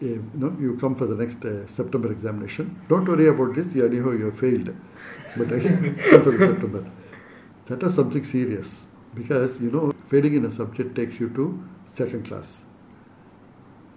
you 0.00 0.28
were, 0.32 0.38
know, 0.38 0.56
you 0.60 0.76
come 0.76 0.94
for 0.94 1.06
the 1.06 1.14
next 1.14 1.44
uh, 1.44 1.66
September 1.66 2.10
examination. 2.12 2.80
Don't 2.88 3.08
worry 3.08 3.28
about 3.28 3.54
this. 3.54 3.74
You 3.74 3.86
anyhow 3.86 4.10
you 4.10 4.26
have 4.26 4.38
failed, 4.38 4.74
but 5.36 5.52
I 5.52 5.60
come 6.10 6.22
for 6.22 6.30
the 6.30 6.38
September. 6.38 6.90
That 7.66 7.82
is 7.82 7.94
something 7.94 8.24
serious 8.24 8.86
because 9.14 9.58
you 9.60 9.70
know 9.70 9.92
failing 10.08 10.34
in 10.34 10.44
a 10.44 10.50
subject 10.50 10.94
takes 10.94 11.18
you 11.18 11.30
to 11.30 11.66
second 11.86 12.26
class. 12.26 12.64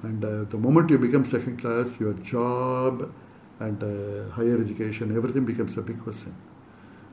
And 0.01 0.23
uh, 0.23 0.43
the 0.45 0.57
moment 0.57 0.89
you 0.89 0.97
become 0.97 1.25
second 1.25 1.59
class, 1.59 1.99
your 1.99 2.13
job 2.13 3.13
and 3.59 3.83
uh, 3.83 4.31
higher 4.31 4.59
education, 4.61 5.15
everything 5.15 5.45
becomes 5.45 5.75
a 5.77 5.81
big 5.81 6.01
question. 6.01 6.35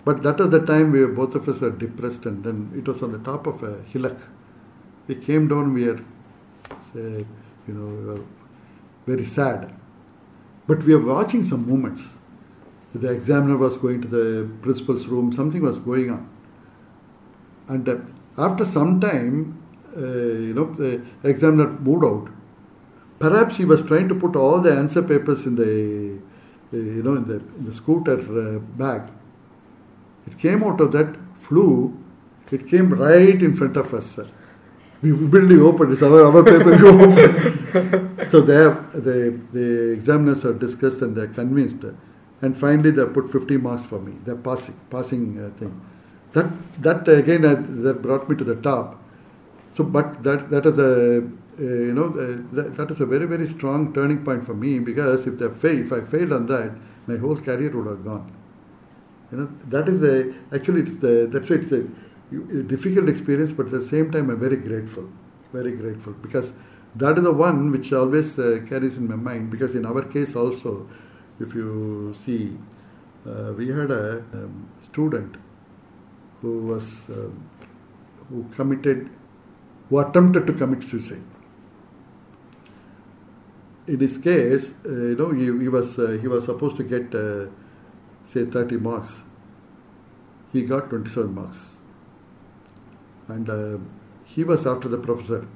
But 0.05 0.23
that 0.23 0.39
was 0.39 0.51
the 0.51 0.65
time 0.65 0.93
we 0.93 1.05
both 1.07 1.35
of 1.35 1.49
us 1.49 1.61
were 1.61 1.71
depressed, 1.71 2.27
and 2.27 2.45
then 2.45 2.71
it 2.77 2.87
was 2.87 3.03
on 3.03 3.11
the 3.11 3.19
top 3.19 3.49
of 3.49 3.65
a 3.65 3.83
hillock. 3.83 4.19
We 5.09 5.17
came 5.17 5.49
down, 5.49 5.75
we 5.75 5.87
were, 5.87 6.01
say, 6.93 7.27
you 7.67 7.75
know, 7.75 7.87
we 7.87 8.05
were 8.07 8.25
very 9.07 9.25
sad. 9.25 9.73
But 10.67 10.83
we 10.85 10.95
were 10.97 11.15
watching 11.15 11.45
some 11.45 11.67
movements. 11.67 12.15
The 12.95 13.11
examiner 13.11 13.57
was 13.57 13.77
going 13.77 14.03
to 14.03 14.09
the 14.09 14.51
principal's 14.63 15.07
room, 15.07 15.33
something 15.33 15.63
was 15.63 15.79
going 15.79 16.11
on. 16.11 16.29
And 17.69 17.89
uh, 17.89 17.97
after 18.39 18.65
some 18.65 19.01
time, 19.01 19.63
uh, 19.97 20.01
you 20.01 20.55
know, 20.55 20.73
the 20.73 21.03
examiner 21.23 21.69
moved 21.69 22.05
out. 22.05 22.29
Perhaps 23.19 23.57
he 23.57 23.65
was 23.65 23.83
trying 23.83 24.09
to 24.09 24.15
put 24.15 24.37
all 24.37 24.61
the 24.61 24.73
answer 24.73 25.03
papers 25.03 25.47
in 25.47 25.57
the, 25.57 26.19
uh, 26.73 26.77
you 26.77 27.03
know, 27.03 27.15
in 27.15 27.27
the, 27.27 27.37
in 27.59 27.65
the 27.65 27.75
scooter 27.75 28.19
uh, 28.19 28.59
bag. 28.59 29.03
It 30.27 30.39
came 30.39 30.63
out 30.65 30.81
of 30.81 30.93
that, 30.93 31.17
flew, 31.41 31.97
it 32.51 32.69
came 32.69 32.93
right 32.93 33.41
in 33.43 33.57
front 33.57 33.77
of 33.77 33.93
us. 33.95 34.19
We 35.03 35.11
immediately 35.11 35.61
opened, 35.61 35.93
it's 35.93 36.03
our, 36.03 36.25
our 36.25 36.43
paper, 36.43 36.77
we 36.77 36.89
opened. 36.89 37.63
so 38.29 38.41
they 38.41 38.55
have, 38.55 38.93
the, 38.93 39.39
the 39.53 39.93
examiners 39.93 40.45
are 40.45 40.55
discussed 40.55 41.03
and 41.03 41.17
they're 41.17 41.27
convinced. 41.29 41.85
And 42.43 42.57
finally 42.57 42.91
they 42.91 43.05
put 43.07 43.31
50 43.31 43.57
marks 43.59 43.87
for 43.87 43.99
me, 43.99 44.13
the 44.25 44.37
passing, 44.37 44.79
passing 44.91 45.39
uh, 45.43 45.57
thing. 45.57 45.81
That, 46.33 46.51
that 46.83 47.09
again, 47.09 47.45
uh, 47.45 47.55
that 47.83 48.03
brought 48.03 48.29
me 48.29 48.37
to 48.37 48.45
the 48.45 48.57
top. 48.57 49.03
So, 49.73 49.85
but 49.85 50.23
that, 50.23 50.51
that 50.51 50.67
is 50.67 50.79
a, 50.79 51.19
uh, 51.19 51.63
you 51.63 51.95
know, 51.95 52.07
uh, 52.07 52.43
that, 52.55 52.77
that 52.77 52.91
is 52.91 53.01
a 53.01 53.07
very, 53.07 53.27
very 53.27 53.47
strong 53.47 53.93
turning 53.95 54.25
point 54.25 54.45
for 54.45 54.55
me 54.55 54.79
because 54.79 55.27
if, 55.27 55.39
they 55.39 55.49
fail, 55.49 55.81
if 55.81 55.93
I 55.93 56.01
failed 56.03 56.33
on 56.33 56.47
that, 56.47 56.73
my 57.07 57.17
whole 57.17 57.37
career 57.37 57.71
would 57.77 57.87
have 57.87 58.05
gone. 58.05 58.33
You 59.33 59.39
know, 59.39 59.49
that 59.69 59.89
is 59.89 60.01
the 60.01 60.35
actually 60.53 60.83
it's 60.83 60.95
the 60.97 61.29
that's 61.33 61.51
why 61.51 61.57
it's 61.57 61.73
a 61.73 61.83
difficult 62.63 63.09
experience, 63.09 63.53
but 63.53 63.67
at 63.67 63.73
the 63.73 63.83
same 63.83 64.11
time 64.11 64.31
I'm 64.31 64.39
very 64.39 64.57
grateful, 64.57 65.09
very 65.53 65.73
grateful 65.73 66.13
because 66.15 66.53
that 66.97 67.19
is 67.19 67.25
the 67.25 67.33
one 67.33 67.71
which 67.71 67.93
always 67.93 68.39
uh, 68.39 68.61
carries 68.69 68.97
in 68.97 69.09
my 69.09 69.17
mind. 69.17 69.51
Because 69.51 69.75
in 69.75 69.85
our 69.85 70.03
case 70.03 70.35
also, 70.35 70.89
if 71.39 71.55
you 71.55 72.15
see, 72.25 72.57
uh, 73.27 73.53
we 73.53 73.69
had 73.69 73.91
a 73.91 74.19
um, 74.33 74.69
student 74.91 75.37
who 76.41 76.59
was 76.61 77.09
um, 77.11 77.49
who 78.29 78.47
committed, 78.55 79.11
who 79.89 79.99
attempted 79.99 80.47
to 80.47 80.53
commit 80.53 80.83
suicide. 80.83 81.23
In 83.87 84.01
his 84.01 84.19
case, 84.19 84.73
uh, 84.85 84.91
you 84.91 85.17
know, 85.17 85.31
he, 85.31 85.45
he 85.45 85.69
was 85.69 85.99
uh, 85.99 86.19
he 86.21 86.29
was 86.29 86.45
supposed 86.45 86.77
to 86.77 86.83
get 86.83 87.15
uh, 87.15 87.47
say 88.25 88.47
30 88.47 88.79
marks. 88.79 89.23
He 90.53 90.63
got 90.63 90.89
27 90.89 91.35
marks. 91.35 91.77
And 93.29 93.51
uh, 93.51 93.79
he 94.25 94.45
was 94.45 94.67
after 94.67 94.89
the 94.89 94.99
professor 94.99 95.47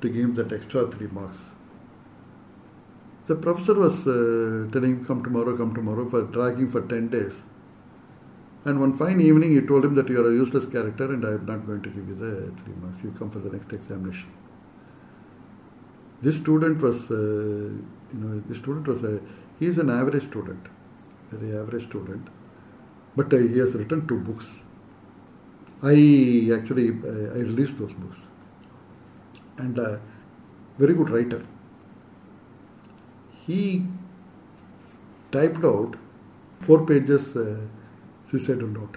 to 0.00 0.08
give 0.08 0.24
him 0.24 0.34
that 0.34 0.52
extra 0.52 0.90
three 0.90 1.08
marks. 1.08 1.52
The 3.26 3.36
professor 3.36 3.74
was 3.74 4.06
uh, 4.06 4.68
telling 4.72 4.98
him, 4.98 5.04
come 5.04 5.22
tomorrow, 5.22 5.56
come 5.56 5.74
tomorrow, 5.74 6.08
for 6.08 6.22
dragging 6.22 6.70
for 6.70 6.80
10 6.80 7.08
days. 7.08 7.44
And 8.64 8.80
one 8.80 8.96
fine 8.96 9.20
evening, 9.20 9.52
he 9.52 9.60
told 9.60 9.84
him 9.84 9.94
that 9.94 10.08
you 10.08 10.20
are 10.20 10.28
a 10.28 10.32
useless 10.32 10.66
character 10.66 11.12
and 11.12 11.24
I 11.24 11.32
am 11.32 11.46
not 11.46 11.66
going 11.66 11.82
to 11.82 11.90
give 11.90 12.08
you 12.08 12.14
the 12.14 12.52
three 12.62 12.74
marks. 12.80 13.02
You 13.02 13.14
come 13.18 13.30
for 13.30 13.38
the 13.38 13.50
next 13.50 13.72
examination. 13.72 14.30
This 16.20 16.36
student 16.38 16.80
was, 16.80 17.10
uh, 17.10 17.14
you 17.14 18.18
know, 18.20 18.42
this 18.48 18.58
student 18.58 18.88
was 18.88 19.04
a, 19.04 19.20
he 19.60 19.66
is 19.66 19.78
an 19.78 19.90
average 19.90 20.24
student, 20.24 20.66
very 21.30 21.56
average 21.56 21.84
student, 21.84 22.28
but 23.14 23.32
uh, 23.32 23.36
he 23.36 23.58
has 23.58 23.74
written 23.74 24.08
two 24.08 24.18
books. 24.18 24.62
I 25.82 26.50
actually, 26.58 26.88
uh, 26.90 27.36
I 27.36 27.42
released 27.50 27.78
those 27.78 27.92
books. 27.92 28.18
And 29.58 29.78
a 29.78 30.00
very 30.78 30.94
good 30.94 31.10
writer. 31.10 31.44
He 33.46 33.84
typed 35.32 35.64
out 35.64 35.96
four 36.60 36.86
pages 36.86 37.36
uh, 37.36 37.56
suicidal 38.24 38.68
note. 38.68 38.96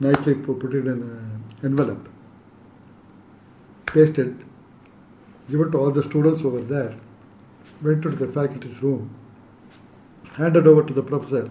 Pu- 0.00 0.54
put 0.54 0.74
it 0.74 0.86
in 0.86 1.02
an 1.02 1.44
envelope, 1.64 2.08
pasted, 3.86 4.44
given 5.50 5.72
to 5.72 5.78
all 5.78 5.90
the 5.90 6.02
students 6.02 6.44
over 6.44 6.60
there, 6.60 6.94
went 7.82 8.02
to 8.02 8.10
the 8.10 8.28
faculty's 8.28 8.82
room, 8.82 9.14
handed 10.34 10.66
over 10.66 10.82
to 10.82 10.92
the 10.92 11.02
professor, 11.02 11.50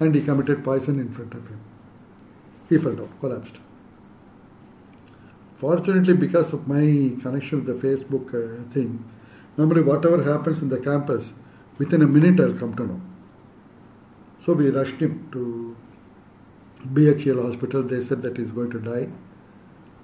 and 0.00 0.14
he 0.14 0.22
committed 0.22 0.64
poison 0.64 0.98
in 0.98 1.12
front 1.12 1.34
of 1.34 1.46
him. 1.46 1.60
He 2.70 2.78
fell 2.78 2.94
down, 2.94 3.12
collapsed. 3.20 3.56
Fortunately, 5.60 6.14
because 6.14 6.54
of 6.54 6.66
my 6.66 6.84
connection 7.22 7.62
with 7.62 7.66
the 7.66 7.86
Facebook 7.86 8.28
uh, 8.32 8.64
thing, 8.72 9.04
normally 9.58 9.82
whatever 9.82 10.22
happens 10.22 10.62
in 10.62 10.70
the 10.70 10.78
campus, 10.78 11.34
within 11.76 12.00
a 12.00 12.06
minute 12.06 12.40
I'll 12.40 12.58
come 12.58 12.74
to 12.76 12.86
know. 12.86 13.00
So 14.44 14.54
we 14.54 14.70
rushed 14.70 14.94
him 14.94 15.28
to 15.32 15.76
BHEL 16.94 17.42
hospital. 17.42 17.82
They 17.82 18.00
said 18.00 18.22
that 18.22 18.38
he's 18.38 18.52
going 18.52 18.70
to 18.70 18.80
die. 18.80 19.10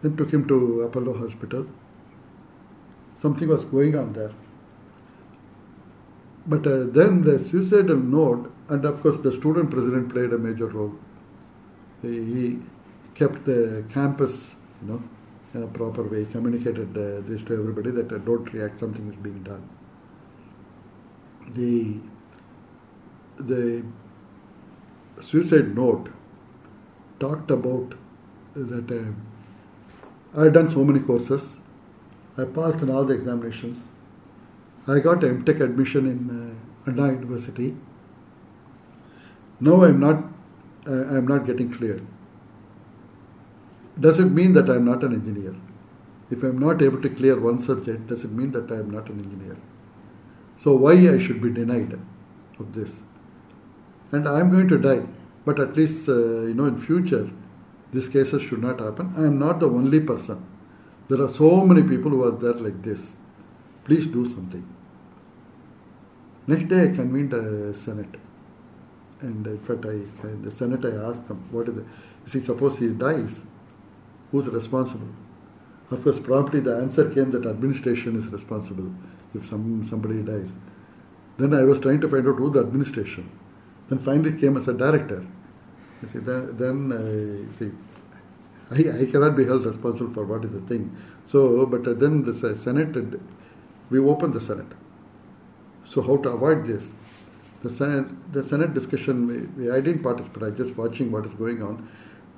Then 0.03 0.19
took 0.19 0.31
him 0.31 0.47
to 0.49 0.83
Apollo 0.83 1.17
hospital. 1.21 1.67
Something 3.17 3.49
was 3.49 3.65
going 3.65 3.97
on 3.97 4.13
there. 4.13 4.33
But 6.47 6.67
uh, 6.67 6.85
then 6.85 7.23
the 7.23 7.41
suicidal 7.41 7.97
note, 7.97 8.53
and 8.69 8.85
of 8.85 9.01
course 9.03 9.17
the 9.17 9.33
student 9.33 9.71
president 9.71 10.13
played 10.13 10.35
a 10.35 10.39
major 10.39 10.67
role. 10.67 10.95
He, 12.03 12.09
he 12.09 12.59
kept 13.15 13.47
the 13.47 13.87
campus, 13.89 14.57
you 14.83 14.89
know, 14.89 15.03
in 15.57 15.63
a 15.63 15.67
proper 15.67 16.03
way, 16.03 16.27
communicated 16.27 16.97
uh, 16.97 17.21
this 17.27 17.43
to 17.45 17.55
everybody 17.55 17.91
that 17.91 18.13
uh, 18.13 18.19
don't 18.19 18.53
react, 18.53 18.79
something 18.79 19.09
is 19.09 19.17
being 19.17 19.43
done. 19.43 19.69
The 21.55 22.01
the 23.39 23.85
suicide 25.21 25.75
note 25.75 26.09
talked 27.21 27.51
about 27.51 27.95
that 28.55 28.91
uh, 28.91 30.41
I 30.41 30.45
had 30.45 30.53
done 30.53 30.71
so 30.71 30.85
many 30.85 31.01
courses. 31.01 31.57
I 32.37 32.45
passed 32.45 32.81
in 32.81 32.91
all 32.91 33.05
the 33.05 33.15
examinations. 33.15 33.85
I 34.87 34.99
got 34.99 35.21
MTech 35.21 35.61
admission 35.61 36.07
in 36.07 36.21
uh, 36.31 36.91
Anna 36.91 37.13
University. 37.13 37.75
Now 39.61 39.83
I 39.83 39.89
am 39.89 40.01
not, 40.01 40.23
uh, 40.87 41.15
I 41.15 41.17
am 41.17 41.27
not 41.27 41.47
getting 41.47 41.73
cleared. 41.73 42.07
Does 43.99 44.19
it 44.19 44.27
mean 44.27 44.53
that 44.53 44.69
I 44.69 44.77
am 44.77 44.85
not 44.85 45.03
an 45.03 45.15
engineer? 45.15 45.55
If 46.31 46.43
I 46.45 46.49
am 46.49 46.59
not 46.59 46.83
able 46.83 47.01
to 47.01 47.09
clear 47.09 47.39
one 47.39 47.59
subject, 47.59 48.09
does 48.09 48.25
it 48.25 48.33
mean 48.33 48.53
that 48.53 48.71
I 48.71 48.77
am 48.77 48.91
not 48.91 49.09
an 49.09 49.21
engineer? 49.21 49.57
So 50.63 50.75
why 50.75 50.93
I 50.93 51.19
should 51.19 51.41
be 51.41 51.51
denied 51.51 51.99
of 52.59 52.75
this? 52.75 53.03
And 54.13 54.29
I 54.29 54.41
am 54.41 54.51
going 54.51 54.69
to 54.69 54.79
die, 54.79 55.07
but 55.45 55.61
at 55.61 55.77
least 55.77 56.09
uh, 56.09 56.13
you 56.13 56.55
know 56.55 56.67
in 56.67 56.79
future, 56.79 57.31
these 57.93 58.09
cases 58.09 58.43
should 58.43 58.63
not 58.63 58.81
happen. 58.81 59.13
I 59.17 59.27
am 59.27 59.39
not 59.39 59.61
the 59.61 59.69
only 59.69 60.01
person. 60.01 60.45
There 61.09 61.23
are 61.23 61.31
so 61.31 61.65
many 61.65 61.83
people 61.83 62.11
who 62.11 62.25
are 62.25 62.33
there 62.33 62.55
like 62.55 62.83
this. 62.83 63.15
Please 63.85 64.07
do 64.07 64.27
something. 64.27 64.67
Next 66.49 66.69
day, 66.69 66.85
I 66.85 66.89
convened 66.89 67.33
a 67.33 67.73
Senate. 67.75 68.17
And 69.21 69.47
in 69.47 69.59
fact, 69.61 69.87
I, 69.87 70.01
the 70.43 70.51
Senate, 70.51 70.85
I 70.85 71.09
asked 71.09 71.29
them, 71.29 71.49
what 71.51 71.69
is 71.69 71.77
the, 71.77 71.85
see, 72.27 72.41
suppose 72.41 72.79
he 72.79 72.89
dies, 72.89 73.41
who's 74.31 74.47
responsible? 74.47 75.09
Of 75.91 76.03
course, 76.03 76.19
promptly 76.19 76.61
the 76.61 76.77
answer 76.77 77.09
came 77.11 77.31
that 77.31 77.47
administration 77.47 78.17
is 78.17 78.27
responsible 78.27 78.93
if 79.35 79.47
some, 79.47 79.87
somebody 79.89 80.23
dies. 80.23 80.53
Then 81.39 81.55
I 81.55 81.63
was 81.65 81.81
trying 81.81 82.01
to 82.01 82.09
find 82.09 82.27
out 82.27 82.37
who 82.37 82.51
the 82.51 82.61
administration. 82.61 83.31
Then 83.89 83.99
finally 83.99 84.33
came 84.33 84.57
as 84.57 84.67
a 84.69 84.73
director. 84.73 85.25
You 86.03 86.09
see, 86.09 86.19
then, 86.19 86.57
then 86.57 86.93
uh, 86.93 87.59
see, 87.59 87.71
I, 88.71 89.03
I 89.03 89.07
cannot 89.07 89.37
be 89.37 89.45
held 89.45 89.65
responsible 89.65 90.13
for 90.13 90.25
what 90.25 90.45
is 90.45 90.51
the 90.51 90.61
thing. 90.63 90.97
So, 91.27 91.67
but 91.67 91.85
then 92.01 92.25
the 92.25 92.35
Senate, 92.35 93.21
we 93.91 93.99
opened 93.99 94.35
the 94.35 94.41
Senate. 94.41 94.73
So 95.89 96.03
how 96.03 96.17
to 96.17 96.31
avoid 96.31 96.67
this? 96.67 96.93
The 97.63 97.71
Senate, 97.71 98.33
the 98.33 98.43
Senate 98.43 98.75
discussion, 98.75 99.71
I 99.73 99.81
didn't 99.81 100.03
participate, 100.03 100.43
I 100.43 100.49
was 100.49 100.59
just 100.59 100.77
watching 100.77 101.13
what 101.13 101.25
is 101.27 101.35
going 101.35 101.63
on. 101.63 101.89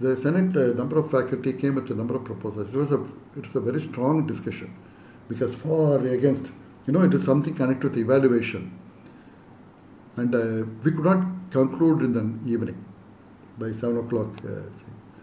The 0.01 0.17
Senate 0.17 0.57
uh, 0.57 0.75
number 0.75 0.99
of 0.99 1.11
faculty 1.11 1.53
came 1.53 1.75
with 1.75 1.91
a 1.91 1.95
number 1.95 2.15
of 2.15 2.25
proposals. 2.25 2.73
It 2.73 2.77
was 2.77 2.93
a, 2.93 3.03
it 3.37 3.47
was 3.47 3.55
a 3.57 3.61
very 3.61 3.81
strong 3.81 4.27
discussion 4.27 4.75
because 5.29 5.55
for 5.57 6.05
against, 6.07 6.53
you 6.87 6.93
know, 6.93 7.03
it 7.03 7.13
is 7.13 7.25
something 7.25 7.55
connected 7.55 7.91
with 7.91 7.99
evaluation. 7.99 8.79
And 10.17 10.35
uh, 10.35 10.67
we 10.85 10.93
could 10.93 11.05
not 11.05 11.51
conclude 11.51 12.03
in 12.03 12.13
the 12.13 12.53
evening 12.53 12.85
by 13.59 13.73
7 13.73 13.99
o'clock. 13.99 14.29
Uh, 14.45 14.63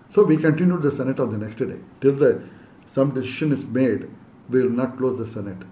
so 0.09 0.23
we 0.23 0.37
continued 0.37 0.81
the 0.81 0.91
Senate 0.91 1.19
on 1.19 1.31
the 1.31 1.37
next 1.37 1.55
day. 1.55 1.79
Till 2.01 2.13
the 2.13 2.43
some 2.87 3.13
decision 3.13 3.51
is 3.51 3.65
made, 3.65 4.09
we 4.49 4.61
will 4.61 4.69
not 4.69 4.97
close 4.97 5.17
the 5.17 5.27
Senate. 5.27 5.63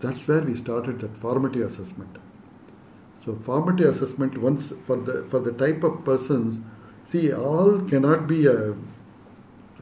That's 0.00 0.26
where 0.26 0.42
we 0.42 0.56
started 0.56 1.00
that 1.00 1.16
formative 1.16 1.66
assessment. 1.66 2.18
So 3.24 3.36
formative 3.36 3.88
assessment 3.88 4.38
once 4.38 4.70
for 4.70 4.96
the 4.96 5.24
for 5.24 5.38
the 5.40 5.52
type 5.52 5.84
of 5.84 6.04
persons, 6.04 6.60
see 7.10 7.32
all 7.32 7.80
cannot 7.92 8.26
be 8.26 8.48
uh, 8.48 8.72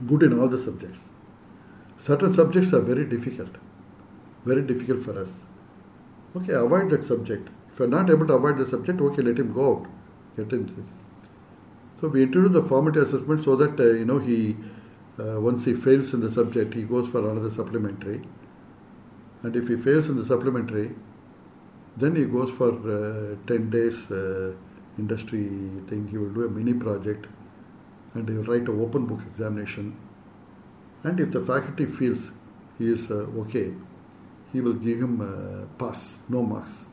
good 0.06 0.22
in 0.22 0.38
all 0.38 0.48
the 0.48 0.58
subjects. 0.58 1.00
Certain 1.96 2.32
subjects 2.32 2.72
are 2.72 2.80
very 2.80 3.04
difficult, 3.04 3.56
very 4.44 4.62
difficult 4.62 5.02
for 5.02 5.18
us. 5.20 5.40
Okay, 6.36 6.52
avoid 6.52 6.90
that 6.90 7.04
subject. 7.04 7.48
If 7.72 7.78
you're 7.78 7.88
not 7.88 8.10
able 8.10 8.26
to 8.26 8.34
avoid 8.34 8.58
the 8.58 8.66
subject, 8.66 9.00
okay, 9.00 9.22
let 9.22 9.38
him 9.38 9.52
go 9.52 9.76
out. 9.76 9.86
Get 10.36 10.52
in. 10.52 10.86
So 12.00 12.08
we 12.08 12.22
introduce 12.22 12.52
the 12.52 12.62
formative 12.62 13.02
assessment 13.02 13.44
so 13.44 13.56
that 13.56 13.80
uh, 13.80 13.94
you 13.94 14.04
know 14.04 14.18
he 14.18 14.56
uh, 15.18 15.40
once 15.40 15.64
he 15.64 15.74
fails 15.74 16.14
in 16.14 16.20
the 16.20 16.30
subject, 16.30 16.74
he 16.74 16.82
goes 16.82 17.08
for 17.08 17.28
another 17.28 17.50
supplementary. 17.50 18.22
And 19.42 19.56
if 19.56 19.68
he 19.68 19.76
fails 19.76 20.08
in 20.08 20.16
the 20.16 20.24
supplementary, 20.24 20.94
then 21.96 22.14
he 22.14 22.24
goes 22.24 22.52
for 22.52 22.70
uh, 22.70 23.36
10 23.46 23.70
days 23.70 24.10
uh, 24.10 24.52
industry 24.98 25.48
thing. 25.88 26.08
He 26.10 26.18
will 26.18 26.30
do 26.30 26.46
a 26.46 26.50
mini 26.50 26.74
project 26.74 27.26
and 28.14 28.28
he 28.28 28.34
will 28.34 28.44
write 28.44 28.68
an 28.68 28.80
open 28.80 29.06
book 29.06 29.20
examination. 29.26 29.96
And 31.04 31.20
if 31.20 31.30
the 31.30 31.44
faculty 31.44 31.86
feels 31.86 32.32
he 32.78 32.90
is 32.92 33.10
uh, 33.10 33.26
okay, 33.42 33.74
he 34.52 34.60
will 34.60 34.74
give 34.74 35.00
him 35.00 35.20
a 35.20 35.66
pass, 35.78 36.16
no 36.28 36.42
marks, 36.42 36.84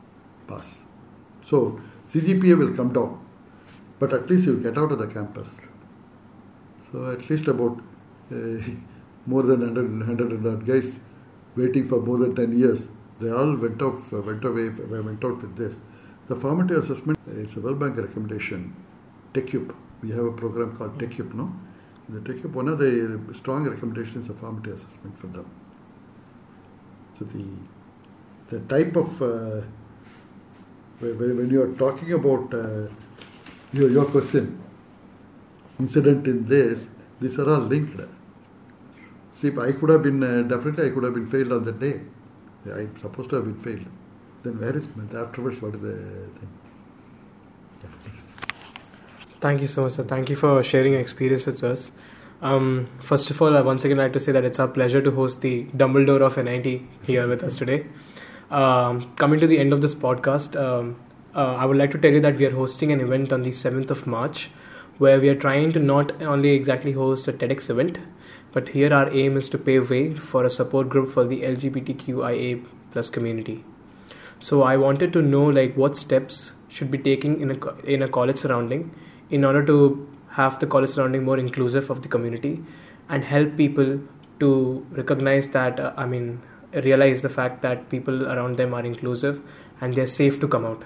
pass. 0.46 0.82
So 1.48 1.80
CGPA 2.08 2.58
will 2.58 2.74
come 2.74 2.92
down, 2.92 3.24
but 3.98 4.12
at 4.12 4.28
least 4.28 4.44
he 4.44 4.50
will 4.50 4.62
get 4.62 4.78
out 4.78 4.92
of 4.92 4.98
the 4.98 5.06
campus. 5.06 5.60
So 6.90 7.10
at 7.10 7.28
least 7.30 7.48
about 7.48 7.80
uh, 8.32 8.34
more 9.26 9.42
than 9.42 9.60
100, 9.60 10.06
100 10.06 10.66
guys 10.66 10.98
waiting 11.56 11.88
for 11.88 12.00
more 12.00 12.18
than 12.18 12.34
10 12.34 12.58
years. 12.58 12.88
They 13.20 13.30
all 13.30 13.56
went 13.56 13.80
off, 13.80 14.12
went 14.12 14.44
away, 14.44 14.68
went 14.68 15.24
out 15.24 15.40
with 15.40 15.56
this. 15.56 15.80
The 16.28 16.36
formative 16.36 16.84
assessment, 16.84 17.18
it's 17.28 17.54
a 17.56 17.60
World 17.60 17.78
Bank 17.78 17.96
recommendation. 17.96 18.74
TEQIP, 19.32 19.74
we 20.02 20.10
have 20.10 20.24
a 20.24 20.32
program 20.32 20.76
called 20.76 20.98
TEQIP, 20.98 21.34
no? 21.34 21.52
The 22.08 22.20
TEQIP, 22.20 22.52
one 22.52 22.68
of 22.68 22.78
the 22.78 23.20
strong 23.34 23.68
recommendations 23.68 24.24
is 24.24 24.30
a 24.30 24.34
formative 24.34 24.74
assessment 24.74 25.18
for 25.18 25.28
them. 25.28 25.48
So 27.18 27.24
the 27.24 27.44
the 28.48 28.60
type 28.60 28.96
of 28.96 29.22
uh, 29.22 29.62
when 31.00 31.50
you 31.50 31.62
are 31.62 31.72
talking 31.74 32.12
about 32.12 32.54
uh, 32.54 32.88
your, 33.72 33.90
your 33.90 34.04
question, 34.06 34.62
incident 35.78 36.26
in 36.26 36.46
this, 36.46 36.86
these 37.20 37.38
are 37.38 37.48
all 37.48 37.60
linked. 37.60 38.00
See, 39.34 39.48
I 39.48 39.72
could 39.72 39.90
have 39.90 40.02
been, 40.02 40.22
uh, 40.22 40.42
definitely 40.42 40.86
I 40.86 40.90
could 40.90 41.04
have 41.04 41.14
been 41.14 41.28
failed 41.28 41.52
on 41.52 41.64
that 41.64 41.78
day. 41.78 42.00
I'm 42.66 42.96
supposed 42.98 43.30
to 43.30 43.36
have 43.36 43.44
been 43.44 43.60
failed. 43.60 43.86
Then 44.42 44.60
where 44.60 44.76
is, 44.76 44.88
afterwards, 45.14 45.60
what 45.60 45.74
is 45.74 45.80
the 45.80 45.96
thing? 46.38 46.48
Thank 49.40 49.60
you 49.60 49.66
so 49.66 49.82
much, 49.82 49.92
sir. 49.92 50.02
Thank 50.02 50.30
you 50.30 50.36
for 50.36 50.62
sharing 50.62 50.92
your 50.92 51.00
experience 51.00 51.46
with 51.46 51.62
us. 51.62 51.90
Um, 52.42 52.88
first 53.02 53.30
of 53.30 53.40
all, 53.40 53.56
I 53.56 53.60
once 53.60 53.84
again 53.84 53.98
like 53.98 54.12
to 54.12 54.18
say 54.18 54.32
that 54.32 54.44
it's 54.44 54.58
our 54.58 54.68
pleasure 54.68 55.00
to 55.02 55.10
host 55.10 55.40
the 55.40 55.64
Dumbledore 55.76 56.20
of 56.20 56.36
NIT 56.36 56.82
here 57.02 57.26
with 57.28 57.42
us 57.42 57.58
today. 57.58 57.86
Um, 58.50 59.12
coming 59.14 59.40
to 59.40 59.46
the 59.46 59.58
end 59.58 59.72
of 59.72 59.80
this 59.80 59.94
podcast, 59.94 60.60
um, 60.60 60.96
uh, 61.34 61.54
I 61.54 61.64
would 61.64 61.76
like 61.76 61.90
to 61.92 61.98
tell 61.98 62.12
you 62.12 62.20
that 62.20 62.36
we 62.36 62.46
are 62.46 62.54
hosting 62.54 62.92
an 62.92 63.00
event 63.00 63.32
on 63.32 63.42
the 63.42 63.50
7th 63.50 63.90
of 63.90 64.06
March 64.06 64.50
where 64.98 65.20
we 65.20 65.28
are 65.28 65.34
trying 65.34 65.72
to 65.72 65.78
not 65.78 66.22
only 66.22 66.50
exactly 66.50 66.92
host 66.92 67.28
a 67.28 67.32
TEDx 67.32 67.68
event, 67.68 67.98
but 68.52 68.70
here 68.70 68.92
our 68.92 69.10
aim 69.10 69.36
is 69.36 69.48
to 69.50 69.58
pave 69.58 69.90
way 69.90 70.14
for 70.14 70.44
a 70.44 70.50
support 70.50 70.88
group 70.88 71.08
for 71.08 71.24
the 71.24 71.42
LGBTQIA 71.42 72.64
plus 72.92 73.10
community. 73.10 73.62
So 74.40 74.62
I 74.62 74.76
wanted 74.76 75.12
to 75.14 75.22
know 75.22 75.44
like 75.44 75.76
what 75.76 75.96
steps 75.96 76.52
should 76.68 76.90
be 76.90 76.98
taken 76.98 77.40
in 77.40 77.50
a 77.50 77.74
in 77.94 78.02
a 78.02 78.08
college 78.08 78.36
surrounding 78.38 78.94
in 79.30 79.44
order 79.44 79.64
to 79.66 80.08
have 80.30 80.58
the 80.58 80.66
college 80.66 80.90
surrounding 80.90 81.24
more 81.24 81.38
inclusive 81.38 81.88
of 81.90 82.02
the 82.02 82.08
community 82.08 82.62
and 83.08 83.24
help 83.24 83.56
people 83.56 84.00
to 84.40 84.86
recognize 84.90 85.48
that 85.48 85.80
uh, 85.80 85.92
I 85.96 86.06
mean 86.06 86.42
realize 86.72 87.22
the 87.22 87.28
fact 87.28 87.62
that 87.62 87.88
people 87.88 88.26
around 88.26 88.58
them 88.58 88.74
are 88.74 88.84
inclusive 88.84 89.42
and 89.80 89.94
they're 89.94 90.06
safe 90.06 90.40
to 90.40 90.48
come 90.48 90.66
out. 90.66 90.84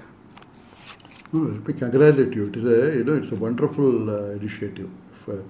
No, 1.32 1.60
congratulate 1.64 2.34
you. 2.34 2.46
It 2.48 2.56
is 2.56 2.66
a 2.66 2.98
you 2.98 3.04
know 3.04 3.16
it's 3.16 3.32
a 3.32 3.36
wonderful 3.36 4.10
uh, 4.10 4.30
initiative. 4.30 4.90
If, 5.14 5.28
uh, 5.28 5.42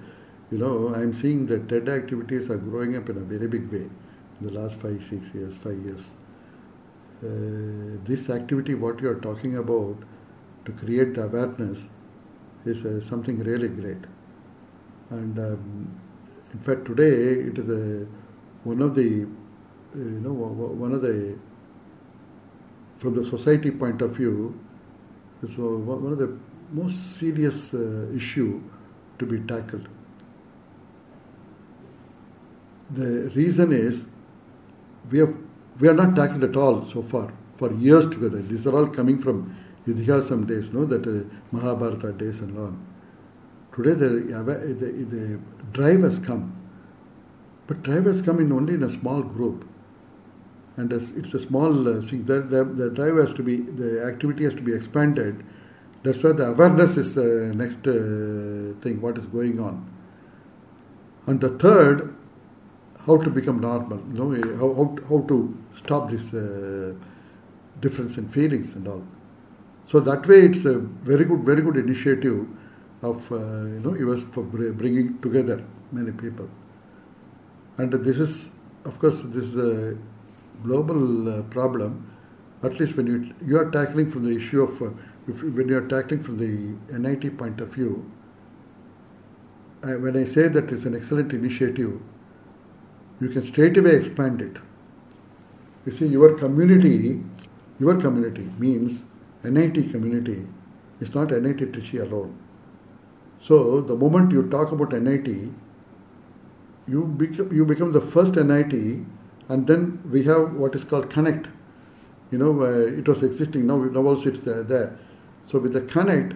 you 0.51 0.57
know, 0.57 0.93
I'm 0.93 1.13
seeing 1.13 1.45
that 1.47 1.69
TED 1.69 1.87
activities 1.87 2.49
are 2.49 2.57
growing 2.57 2.97
up 2.97 3.09
in 3.09 3.17
a 3.17 3.21
very 3.21 3.47
big 3.47 3.71
way 3.71 3.83
in 4.39 4.47
the 4.47 4.51
last 4.51 4.79
five, 4.79 5.01
six 5.09 5.33
years, 5.33 5.57
five 5.57 5.79
years. 5.85 6.15
Uh, 7.23 7.97
this 8.03 8.29
activity, 8.29 8.73
what 8.73 8.99
you 8.99 9.09
are 9.09 9.19
talking 9.19 9.57
about, 9.57 9.95
to 10.65 10.71
create 10.71 11.13
the 11.13 11.23
awareness, 11.23 11.87
is 12.65 12.83
uh, 12.83 12.99
something 13.01 13.39
really 13.39 13.67
great. 13.67 14.05
And 15.11 15.37
um, 15.37 15.99
in 16.53 16.59
fact, 16.59 16.85
today 16.85 17.33
it 17.49 17.57
is 17.57 18.07
one 18.63 18.81
of 18.81 18.95
the, 18.95 19.25
uh, 19.95 19.99
you 19.99 20.19
know, 20.21 20.33
one 20.33 20.93
of 20.93 21.01
the, 21.01 21.37
from 22.97 23.15
the 23.15 23.25
society 23.25 23.71
point 23.71 24.01
of 24.01 24.15
view, 24.15 24.59
it's 25.43 25.57
one 25.57 26.11
of 26.11 26.17
the 26.17 26.37
most 26.71 27.17
serious 27.17 27.73
uh, 27.73 28.07
issue 28.15 28.61
to 29.19 29.25
be 29.25 29.39
tackled. 29.41 29.87
The 32.91 33.29
reason 33.35 33.71
is 33.71 34.05
we 35.09 35.19
have 35.19 35.35
we 35.81 35.89
are 35.89 35.93
not 35.93 36.15
tackled 36.15 36.43
at 36.43 36.55
all 36.55 36.87
so 36.89 37.01
far 37.01 37.33
for 37.55 37.73
years 37.73 38.07
together. 38.07 38.41
These 38.41 38.67
are 38.67 38.75
all 38.75 38.87
coming 38.87 39.17
from 39.17 39.55
Idihasam 39.87 40.47
days, 40.47 40.71
no, 40.71 40.85
that 40.85 41.07
uh, 41.07 41.27
Mahabharata 41.51 42.13
days 42.13 42.39
and 42.39 42.57
on. 42.57 42.85
Today 43.75 43.93
the, 43.93 44.09
the, 44.09 44.85
the 45.15 45.39
drive 45.71 46.01
has 46.03 46.19
come, 46.19 46.55
but 47.65 47.81
drive 47.81 48.05
has 48.05 48.21
come 48.21 48.39
in 48.39 48.51
only 48.51 48.75
in 48.75 48.83
a 48.83 48.89
small 48.89 49.23
group, 49.23 49.67
and 50.77 50.93
it's 50.93 51.33
a 51.33 51.39
small 51.39 51.89
uh, 51.89 52.01
thing. 52.01 52.25
The, 52.25 52.41
the, 52.41 52.63
the 52.63 52.89
drive 52.91 53.17
has 53.17 53.33
to 53.33 53.43
be, 53.43 53.57
the 53.57 54.05
activity 54.05 54.43
has 54.43 54.53
to 54.55 54.61
be 54.61 54.73
expanded. 54.73 55.43
That's 56.03 56.23
why 56.23 56.33
the 56.33 56.49
awareness 56.49 56.97
is 56.97 57.17
uh, 57.17 57.51
next 57.55 57.87
uh, 57.87 58.79
thing. 58.81 59.01
What 59.01 59.17
is 59.17 59.25
going 59.25 59.59
on? 59.59 59.91
And 61.27 61.39
the 61.39 61.49
third, 61.49 62.15
how 63.05 63.17
to 63.17 63.29
become 63.29 63.59
normal. 63.59 63.99
You 64.13 64.13
know, 64.13 64.57
how, 64.57 64.73
how, 64.75 64.95
how 65.09 65.27
to 65.27 65.57
stop 65.75 66.09
this 66.09 66.33
uh, 66.33 66.93
difference 67.79 68.17
in 68.17 68.27
feelings 68.27 68.73
and 68.73 68.87
all. 68.87 69.03
So 69.87 69.99
that 69.99 70.27
way, 70.27 70.41
it's 70.41 70.65
a 70.65 70.79
very 70.79 71.25
good, 71.25 71.43
very 71.43 71.61
good 71.61 71.77
initiative 71.77 72.47
of 73.01 73.31
uh, 73.31 73.35
you 73.35 73.79
know 73.79 73.95
US 73.95 74.23
for 74.31 74.43
bringing 74.43 75.19
together 75.19 75.63
many 75.91 76.11
people. 76.11 76.47
And 77.77 77.91
this 77.91 78.19
is, 78.19 78.51
of 78.85 78.99
course, 78.99 79.21
this 79.23 79.47
is 79.47 79.57
a 79.57 79.97
global 80.63 81.43
problem. 81.49 82.07
At 82.63 82.79
least 82.79 82.95
when 82.95 83.07
you 83.07 83.33
you 83.45 83.57
are 83.57 83.71
tackling 83.71 84.09
from 84.11 84.25
the 84.25 84.35
issue 84.35 84.61
of 84.61 84.81
if, 85.27 85.43
when 85.43 85.67
you 85.67 85.77
are 85.77 85.87
tackling 85.87 86.21
from 86.21 86.37
the 86.37 86.97
NIT 86.97 87.37
point 87.37 87.59
of 87.61 87.73
view. 87.73 88.05
when 89.81 90.15
I 90.15 90.25
say 90.25 90.47
that 90.47 90.71
it's 90.71 90.85
an 90.85 90.95
excellent 90.95 91.33
initiative, 91.33 91.99
you 93.21 93.29
can 93.29 93.43
straight 93.43 93.77
away 93.77 93.95
expand 93.95 94.41
it. 94.41 94.57
You 95.85 95.91
see, 95.91 96.07
your 96.07 96.37
community, 96.37 97.23
your 97.79 97.95
community 98.01 98.49
means 98.57 99.03
NIT 99.43 99.91
community 99.91 100.47
is 100.99 101.13
not 101.13 101.29
NIT 101.31 101.71
Trichy 101.71 102.01
alone. 102.01 102.37
So 103.43 103.81
the 103.81 103.95
moment 103.95 104.31
you 104.31 104.49
talk 104.49 104.71
about 104.71 104.91
NIT, 104.91 105.27
you 106.87 107.05
become 107.05 107.53
you 107.55 107.65
become 107.65 107.91
the 107.91 108.01
first 108.01 108.35
NIT, 108.35 108.73
and 109.49 109.67
then 109.67 110.01
we 110.11 110.23
have 110.23 110.53
what 110.53 110.75
is 110.75 110.83
called 110.83 111.09
Connect. 111.09 111.47
You 112.31 112.37
know, 112.37 112.61
uh, 112.61 112.99
it 112.99 113.07
was 113.07 113.23
existing 113.23 113.67
now. 113.67 113.77
Now 113.77 114.01
also 114.01 114.29
it's 114.29 114.45
uh, 114.47 114.63
there. 114.65 114.97
So 115.47 115.59
with 115.59 115.73
the 115.73 115.81
Connect, 115.81 116.33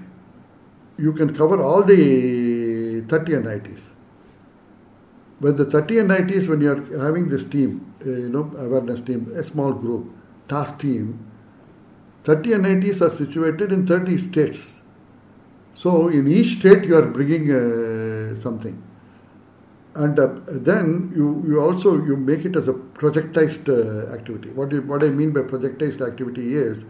you 0.98 1.14
can 1.14 1.34
cover 1.34 1.62
all 1.62 1.84
the 1.84 3.02
30 3.02 3.40
NITs. 3.40 3.92
When 5.40 5.58
the 5.58 5.66
30 5.66 6.00
and 6.00 6.08
NITs, 6.10 6.48
when 6.48 6.62
you 6.62 6.72
are 6.72 7.06
having 7.06 7.30
this 7.30 7.44
team, 7.44 7.94
uh, 8.06 8.10
you 8.10 8.30
know, 8.30 8.52
awareness 8.58 9.02
team, 9.02 9.32
a 9.36 9.44
small 9.44 9.74
group, 9.74 10.10
task 10.48 10.80
team, 10.80 11.32
30 12.24 12.54
and 12.54 12.64
NITs 12.64 13.02
are 13.02 13.10
situated 13.10 13.72
in 13.72 13.86
30 13.86 14.18
states. 14.18 14.80
So 15.76 16.08
in 16.08 16.28
each 16.28 16.60
state 16.60 16.86
you 16.86 16.98
are 16.98 17.06
bringing 17.06 17.52
uh, 17.52 18.36
something. 18.36 18.82
And 19.94 20.20
uh, 20.20 20.40
then 20.48 21.14
you, 21.16 21.44
you 21.48 21.62
also 21.62 21.94
you 22.04 22.16
make 22.18 22.46
it 22.46 22.56
as 22.56 22.68
a 22.68 22.74
projectized 22.74 23.70
uh, 23.70 24.08
activity. 24.14 24.50
What, 24.50 24.72
you, 24.72 24.82
what 24.82 25.04
I 25.04 25.10
mean 25.10 25.32
by 25.32 25.42
projectized 25.42 26.02
activity 26.02 26.56
is 26.56 26.84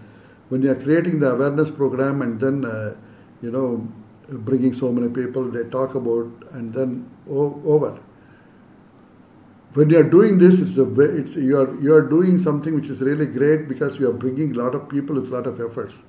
when 0.50 0.62
you 0.62 0.72
are 0.72 0.76
creating 0.76 1.20
the 1.20 1.32
awareness 1.32 1.70
program 1.70 2.22
and 2.22 2.40
then 2.40 2.66
uh, 2.66 2.96
you 3.42 3.52
know 3.52 3.88
bringing 4.30 4.74
so 4.74 4.92
many 4.92 5.10
people 5.10 5.44
they 5.44 5.64
talk 5.70 5.96
about 5.96 6.32
and 6.52 6.74
then 6.74 7.10
over 7.28 8.00
when 9.76 9.90
you 9.90 10.00
are 10.00 10.10
doing 10.10 10.38
this, 10.38 10.60
it's 10.60 10.76
way 10.78 11.06
it's 11.22 11.36
you 11.36 11.58
are 11.62 11.70
you 11.82 11.94
are 11.94 12.02
doing 12.02 12.38
something 12.38 12.76
which 12.76 12.90
is 12.90 13.02
really 13.02 13.26
great 13.26 13.68
because 13.68 14.00
you 14.00 14.10
are 14.10 14.14
bringing 14.14 14.54
a 14.56 14.58
lot 14.58 14.74
of 14.74 14.88
people 14.88 15.16
with 15.16 15.28
a 15.32 15.34
lot 15.36 15.48
of 15.48 15.60
efforts. 15.60 16.02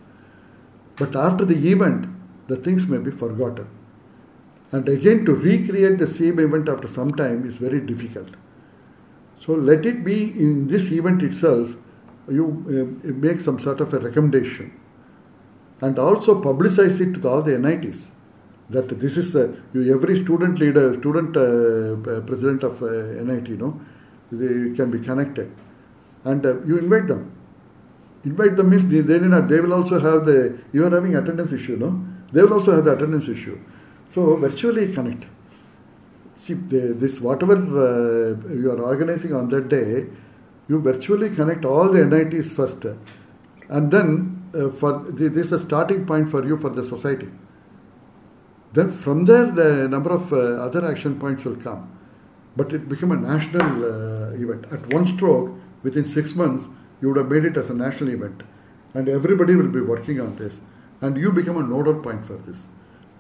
But 0.97 1.17
after 1.17 1.45
the 1.45 1.57
event, 1.71 2.07
the 2.47 2.57
things 2.57 2.87
may 2.87 2.99
be 2.99 3.11
forgotten, 3.11 3.67
and 4.71 4.89
again 4.89 5.25
to 5.27 5.35
recreate 5.35 5.99
the 5.99 6.07
same 6.07 6.39
event 6.39 6.69
after 6.69 6.87
some 6.87 7.11
time 7.23 7.45
is 7.45 7.57
very 7.57 7.81
difficult. 7.81 8.37
So 9.45 9.55
let 9.55 9.85
it 9.85 10.05
be 10.05 10.21
in 10.47 10.69
this 10.69 10.91
event 10.93 11.25
itself. 11.25 11.77
You 12.29 12.47
uh, 12.71 13.13
make 13.27 13.41
some 13.41 13.59
sort 13.59 13.81
of 13.81 13.93
a 13.93 13.99
recommendation, 13.99 14.73
and 15.81 15.99
also 15.99 16.41
publicize 16.41 17.01
it 17.01 17.21
to 17.21 17.29
all 17.29 17.43
the 17.43 17.59
NITs 17.59 18.11
that 18.71 18.89
this 19.01 19.17
is 19.17 19.37
uh, 19.37 19.53
every 19.75 20.17
student 20.17 20.59
leader, 20.59 20.95
student 20.95 21.37
uh, 21.37 22.21
president 22.23 22.63
of 22.65 22.83
uh, 22.83 23.23
NIT, 23.23 23.49
you 23.49 23.57
know, 23.57 23.81
they 24.33 24.75
can 24.75 24.91
be 24.91 24.99
connected, 24.99 25.53
and 26.25 26.45
uh, 26.45 26.61
you 26.65 26.79
invite 26.79 27.07
them. 27.07 27.33
Invite 28.25 28.57
them 28.57 28.71
means 28.71 28.87
they, 28.87 29.01
they, 29.01 29.19
they 29.19 29.61
will 29.61 29.73
also 29.73 30.01
have 30.01 30.27
the 30.27 30.59
you 30.73 30.85
are 30.85 30.91
having 30.91 31.15
attendance 31.15 31.53
issue, 31.53 31.77
no? 31.77 32.05
They 32.33 32.43
will 32.43 32.55
also 32.55 32.75
have 32.75 32.85
the 32.85 32.97
attendance 32.97 33.29
issue. 33.29 33.59
So 34.15 34.37
virtually 34.37 34.93
connect. 34.93 35.27
See 36.39 36.55
the, 36.55 36.95
this 36.95 37.21
whatever 37.21 37.55
uh, 37.55 38.53
you 38.53 38.73
are 38.73 38.83
organizing 38.83 39.33
on 39.33 39.49
that 39.51 39.69
day, 39.69 40.07
you 40.69 40.81
virtually 40.81 41.31
connect 41.31 41.65
all 41.65 41.89
the 41.89 42.05
NITs 42.05 42.51
first, 42.51 42.85
and 43.69 43.91
then 43.93 44.43
for 44.53 45.05
the, 45.05 45.29
this 45.29 45.47
is 45.47 45.53
a 45.53 45.59
starting 45.61 46.05
point 46.05 46.29
for 46.29 46.45
you 46.45 46.57
for 46.57 46.71
the 46.71 46.85
society 46.85 47.29
then 48.73 48.91
from 48.91 49.25
there, 49.25 49.51
the 49.51 49.89
number 49.89 50.11
of 50.11 50.33
uh, 50.33 50.37
other 50.37 50.85
action 50.85 51.19
points 51.19 51.45
will 51.45 51.57
come. 51.57 51.91
But 52.57 52.73
it 52.73 52.89
became 52.89 53.13
a 53.13 53.17
national 53.17 53.85
uh, 53.85 54.31
event. 54.33 54.67
At 54.73 54.93
one 54.93 55.07
stroke, 55.07 55.53
within 55.83 56.05
six 56.05 56.35
months, 56.35 56.69
you 57.01 57.09
would 57.09 57.17
have 57.19 57.31
made 57.31 57.45
it 57.45 57.57
as 57.57 57.69
a 57.71 57.75
national 57.75 58.11
event. 58.11 58.43
And 58.95 59.09
everybody 59.09 59.55
will 59.55 59.69
be 59.69 59.81
working 59.81 60.21
on 60.21 60.37
this. 60.37 60.61
And 61.01 61.17
you 61.17 61.33
become 61.33 61.59
a 61.59 61.63
nodal 61.63 62.01
point 62.01 62.27
for 62.27 62.35
this. 62.35 62.67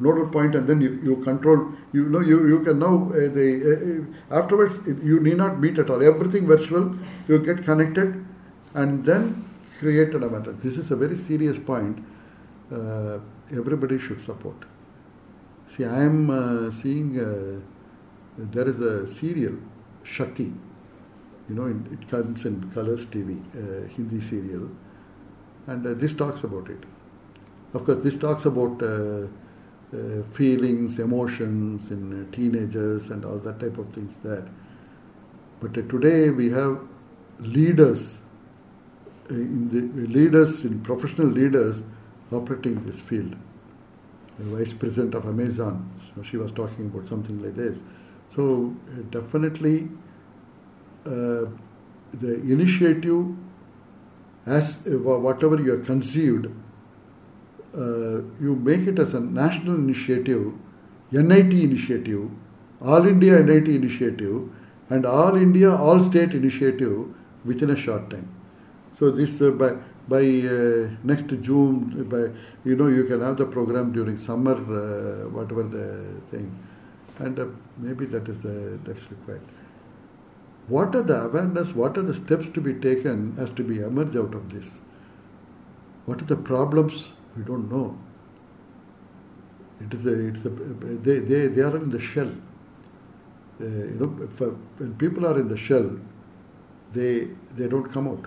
Nodal 0.01 0.29
point, 0.29 0.55
and 0.55 0.69
then 0.69 0.81
you, 0.81 1.01
you 1.03 1.17
control, 1.25 1.73
you 1.93 2.07
know, 2.09 2.21
you, 2.21 2.47
you 2.49 2.61
can 2.61 2.79
now, 2.79 3.11
uh, 3.11 3.29
the, 3.29 4.07
uh, 4.31 4.35
afterwards, 4.39 4.79
you 4.87 5.21
need 5.21 5.39
not 5.39 5.59
meet 5.59 5.79
at 5.79 5.89
all. 5.89 6.03
Everything 6.03 6.47
virtual, 6.47 6.95
you 7.29 7.39
get 7.39 7.65
connected, 7.65 8.25
and 8.75 9.05
then 9.05 9.45
create 9.79 10.15
an 10.15 10.23
event. 10.23 10.61
This 10.61 10.77
is 10.77 10.91
a 10.91 10.97
very 10.97 11.17
serious 11.17 11.59
point. 11.59 12.05
Uh, 12.71 13.19
everybody 13.53 13.99
should 13.99 14.21
support. 14.21 14.57
See, 15.69 15.85
I 15.85 16.03
am 16.03 16.31
uh, 16.31 16.71
seeing 16.71 17.19
uh, 17.19 17.61
there 18.39 18.69
is 18.69 18.81
a 18.81 19.07
serial, 19.09 19.57
Shakti. 20.05 20.53
You 21.49 21.55
know, 21.55 21.67
it 21.93 22.09
comes 22.09 22.45
in 22.45 22.71
Colors 22.73 23.07
TV, 23.07 23.41
uh, 23.55 23.89
Hindi 23.89 24.21
serial, 24.21 24.71
and 25.67 25.87
uh, 25.87 25.95
this 25.95 26.15
talks 26.15 26.45
about 26.45 26.69
it. 26.71 26.79
Of 27.75 27.85
course, 27.85 27.99
this 28.03 28.17
talks 28.17 28.45
about 28.45 28.83
uh, 28.83 29.27
uh, 29.93 30.23
feelings, 30.33 30.99
emotions 30.99 31.91
in 31.91 32.29
teenagers 32.33 33.11
and 33.11 33.25
all 33.25 33.39
that 33.39 33.61
type 33.61 33.79
of 33.79 33.93
things 33.93 34.19
there. 34.23 34.49
But 35.61 35.75
today 35.75 36.31
we 36.31 36.51
have 36.51 36.81
leaders 37.39 38.21
in 39.31 39.69
the 39.71 40.07
leaders 40.07 40.65
in 40.65 40.81
professional 40.81 41.29
leaders 41.29 41.83
operating 42.33 42.85
this 42.85 43.01
field. 43.01 43.37
The 44.39 44.45
vice 44.45 44.73
president 44.73 45.15
of 45.15 45.25
Amazon, 45.27 45.91
so 46.15 46.23
she 46.23 46.37
was 46.37 46.53
talking 46.53 46.87
about 46.87 47.09
something 47.09 47.43
like 47.43 47.55
this. 47.55 47.81
So 48.35 48.75
uh, 48.91 49.03
definitely, 49.11 49.89
uh, 51.07 51.47
the 52.13 52.35
initiative, 52.43 53.35
as 54.45 54.87
uh, 54.87 54.99
whatever 54.99 55.61
you 55.61 55.71
have 55.73 55.87
conceived, 55.87 56.49
uh, 57.75 58.21
you 58.41 58.57
make 58.63 58.87
it 58.87 58.99
as 58.99 59.15
a 59.15 59.21
national 59.21 59.77
initiative, 59.77 60.53
NIT 61.13 61.53
initiative, 61.53 62.31
All 62.83 63.07
India 63.07 63.43
NIT 63.43 63.69
initiative, 63.69 64.51
and 64.91 65.07
All 65.07 65.37
India 65.37 65.75
All 65.75 66.01
State 66.01 66.35
initiative 66.35 67.07
within 67.45 67.71
a 67.71 67.77
short 67.77 68.11
time. 68.11 68.29
So 68.99 69.11
this 69.11 69.41
uh, 69.41 69.51
by 69.51 69.77
by 70.09 70.19
uh, 70.19 70.89
next 71.03 71.29
June, 71.43 72.05
by 72.09 72.31
you 72.69 72.77
know 72.77 72.87
you 72.89 73.05
can 73.05 73.21
have 73.21 73.37
the 73.37 73.47
program 73.47 73.93
during 73.93 74.17
summer, 74.17 74.55
uh, 74.55 75.29
whatever 75.29 75.65
the 75.65 76.21
thing, 76.31 76.57
and 77.19 77.39
uh, 77.41 77.47
maybe 77.79 78.07
that 78.07 78.29
is 78.29 78.41
the 78.41 78.79
that's 78.85 79.11
required. 79.11 79.43
What 80.69 80.95
are 80.95 81.03
the 81.03 81.25
awareness? 81.25 81.75
What 81.75 81.97
are 81.97 82.03
the 82.03 82.15
steps 82.15 82.49
to 82.55 82.61
be 82.61 82.75
taken 82.75 83.35
as 83.39 83.51
to 83.51 83.63
be 83.63 83.81
emerge 83.81 84.17
out 84.17 84.35
of 84.35 84.51
this? 84.53 84.81
What 86.07 86.23
are 86.23 86.25
the 86.25 86.37
problems? 86.37 87.09
We 87.37 87.45
don't 87.45 87.71
know. 87.71 87.99
It 89.81 89.93
is 89.93 90.07
a, 90.07 90.29
it's 90.29 90.45
a, 90.45 90.49
they, 90.49 91.19
they, 91.19 91.47
they 91.49 91.63
are 91.63 91.77
in 91.77 91.91
the 91.91 92.01
shell. 92.01 92.33
Uh, 93.61 93.65
you 93.65 93.97
know, 94.01 94.47
uh, 94.47 94.51
when 94.79 94.95
people 94.95 95.27
are 95.27 95.39
in 95.39 95.49
the 95.49 95.57
shell, 95.57 95.91
they 96.93 97.29
they 97.57 97.69
don't 97.69 97.93
come 97.93 98.09
out. 98.09 98.27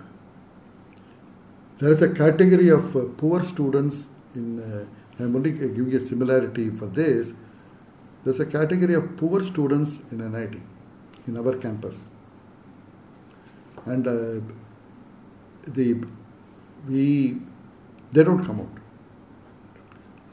There 1.80 1.92
is 1.92 2.02
a 2.02 2.10
category 2.10 2.68
of 2.68 2.94
uh, 2.94 3.04
poor 3.16 3.42
students 3.42 4.08
in. 4.34 4.60
Uh, 4.60 4.84
I'm 5.18 5.34
only 5.36 5.52
giving 5.52 5.94
a 5.94 6.00
similarity 6.00 6.68
for 6.70 6.86
this. 6.86 7.32
There's 8.24 8.40
a 8.40 8.46
category 8.46 8.94
of 8.94 9.16
poor 9.16 9.42
students 9.42 10.00
in 10.10 10.18
NIT, 10.32 10.60
in 11.26 11.38
our 11.38 11.56
campus, 11.56 12.10
and 13.86 14.06
uh, 14.06 14.40
the 15.66 16.04
we 16.86 17.40
they 18.12 18.24
don't 18.24 18.44
come 18.44 18.60
out. 18.60 18.76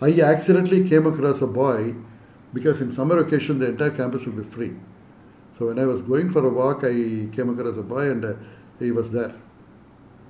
I 0.01 0.21
accidentally 0.21 0.87
came 0.87 1.07
across 1.07 1.41
a 1.41 1.47
boy 1.47 1.95
because 2.53 2.81
in 2.81 2.91
summer 2.91 3.19
occasion 3.19 3.59
the 3.59 3.69
entire 3.69 3.91
campus 3.91 4.25
will 4.25 4.33
be 4.33 4.43
free. 4.43 4.73
So 5.57 5.67
when 5.67 5.79
I 5.79 5.85
was 5.85 6.01
going 6.01 6.29
for 6.29 6.45
a 6.45 6.49
walk, 6.49 6.83
I 6.83 6.91
came 7.35 7.49
across 7.49 7.77
a 7.77 7.83
boy 7.83 8.11
and 8.11 8.25
uh, 8.25 8.33
he 8.79 8.91
was 8.91 9.11
there. 9.11 9.33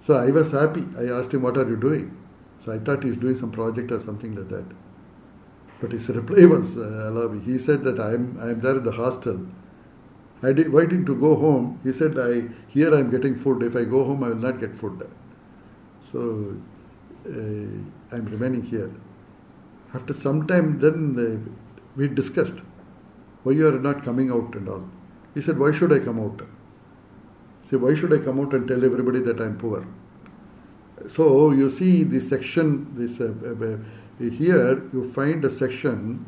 So 0.07 0.15
I 0.15 0.31
was 0.31 0.51
happy. 0.51 0.83
I 0.97 1.05
asked 1.19 1.33
him, 1.33 1.41
"What 1.47 1.57
are 1.61 1.67
you 1.69 1.77
doing?" 1.85 2.09
So 2.65 2.71
I 2.73 2.79
thought 2.79 3.03
he's 3.07 3.17
doing 3.23 3.39
some 3.43 3.51
project 3.51 3.91
or 3.91 3.99
something 3.99 4.35
like 4.35 4.49
that. 4.49 4.75
But 5.81 5.91
his 5.97 6.09
reply 6.17 6.45
was, 6.55 6.77
uh. 6.77 7.39
He 7.45 7.57
said 7.67 7.83
that 7.89 7.99
I'm 8.07 8.27
I'm 8.47 8.61
there 8.67 8.77
in 8.77 8.83
the 8.89 8.95
hostel. 8.99 9.41
I 10.43 10.53
did 10.59 10.71
waiting 10.71 11.05
to 11.11 11.15
go 11.25 11.35
home. 11.43 11.67
He 11.83 11.91
said, 11.99 12.17
"I 12.29 12.31
here 12.77 12.93
I'm 12.99 13.11
getting 13.17 13.35
food. 13.45 13.67
If 13.69 13.75
I 13.83 13.85
go 13.97 14.03
home, 14.11 14.23
I 14.23 14.29
will 14.29 14.43
not 14.47 14.59
get 14.65 14.75
food." 14.83 15.07
So 16.11 16.25
uh, 17.27 18.15
I'm 18.15 18.25
remaining 18.25 18.63
here. 18.63 18.91
After 19.93 20.13
some 20.13 20.47
time, 20.47 20.79
then 20.79 21.15
uh, 21.19 21.51
we 21.95 22.07
discussed 22.07 22.55
why 23.43 23.53
you 23.53 23.67
are 23.67 23.79
not 23.79 24.03
coming 24.03 24.31
out 24.31 24.55
and 24.55 24.69
all. 24.69 24.87
He 25.33 25.41
said, 25.41 25.57
Why 25.57 25.71
should 25.71 25.93
I 25.93 25.99
come 25.99 26.19
out? 26.19 26.41
Say, 27.69 27.77
why 27.77 27.95
should 27.95 28.13
I 28.13 28.19
come 28.19 28.39
out 28.39 28.53
and 28.53 28.67
tell 28.67 28.83
everybody 28.83 29.19
that 29.19 29.41
I'm 29.41 29.57
poor? 29.57 29.85
So 31.09 31.51
you 31.51 31.69
see 31.69 32.03
this 32.03 32.29
section, 32.29 32.87
this 32.95 33.19
uh, 33.19 33.33
uh, 33.45 34.29
here 34.29 34.83
you 34.93 35.09
find 35.11 35.43
a 35.45 35.49
section 35.49 36.25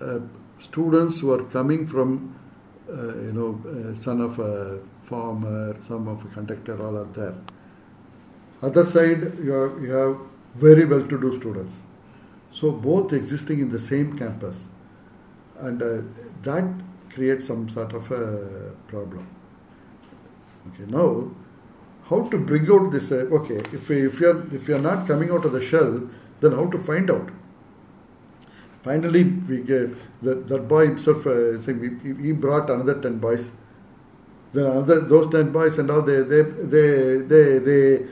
uh, 0.00 0.18
students 0.60 1.20
who 1.20 1.32
are 1.32 1.44
coming 1.44 1.86
from, 1.86 2.34
uh, 2.90 3.16
you 3.18 3.32
know, 3.32 3.94
son 3.94 4.20
of 4.20 4.38
a 4.38 4.80
farmer, 5.02 5.76
son 5.80 6.08
of 6.08 6.24
a 6.24 6.28
conductor, 6.28 6.80
all 6.82 6.98
are 6.98 7.04
there. 7.04 7.34
Other 8.62 8.84
side 8.84 9.38
you 9.38 9.52
have, 9.52 9.82
you 9.82 9.90
have 9.92 10.18
very 10.56 10.84
well-to-do 10.84 11.38
students. 11.38 11.80
So 12.52 12.70
both 12.70 13.12
existing 13.12 13.60
in 13.60 13.70
the 13.70 13.80
same 13.80 14.16
campus, 14.18 14.68
and 15.58 15.82
uh, 15.82 16.02
that 16.42 16.64
creates 17.10 17.46
some 17.46 17.68
sort 17.68 17.92
of 17.92 18.10
a 18.10 18.72
problem. 18.88 19.33
Okay, 20.68 20.90
now 20.90 21.30
how 22.08 22.28
to 22.28 22.38
bring 22.38 22.70
out 22.70 22.90
this? 22.92 23.10
Uh, 23.10 23.26
okay, 23.38 23.56
if 23.72 23.90
if 23.90 24.20
you 24.20 24.30
are 24.30 24.54
if 24.54 24.68
you 24.68 24.76
are 24.76 24.84
not 24.86 25.06
coming 25.06 25.30
out 25.30 25.44
of 25.44 25.52
the 25.52 25.62
shell, 25.62 26.02
then 26.40 26.52
how 26.52 26.66
to 26.66 26.78
find 26.78 27.10
out? 27.10 27.30
Finally, 28.82 29.24
we 29.48 29.58
get 29.58 29.90
that 30.22 30.48
that 30.48 30.68
boy 30.68 30.86
himself. 30.86 31.26
Uh, 31.26 31.58
he 32.22 32.32
brought 32.32 32.70
another 32.70 33.00
ten 33.00 33.18
boys. 33.18 33.52
Then 34.52 34.66
another 34.66 35.00
those 35.00 35.30
ten 35.30 35.52
boys 35.52 35.78
and 35.78 35.90
all 35.90 36.02
they 36.02 36.22
they 36.22 36.42
they 36.42 37.16
they 37.32 37.58
they 37.58 38.06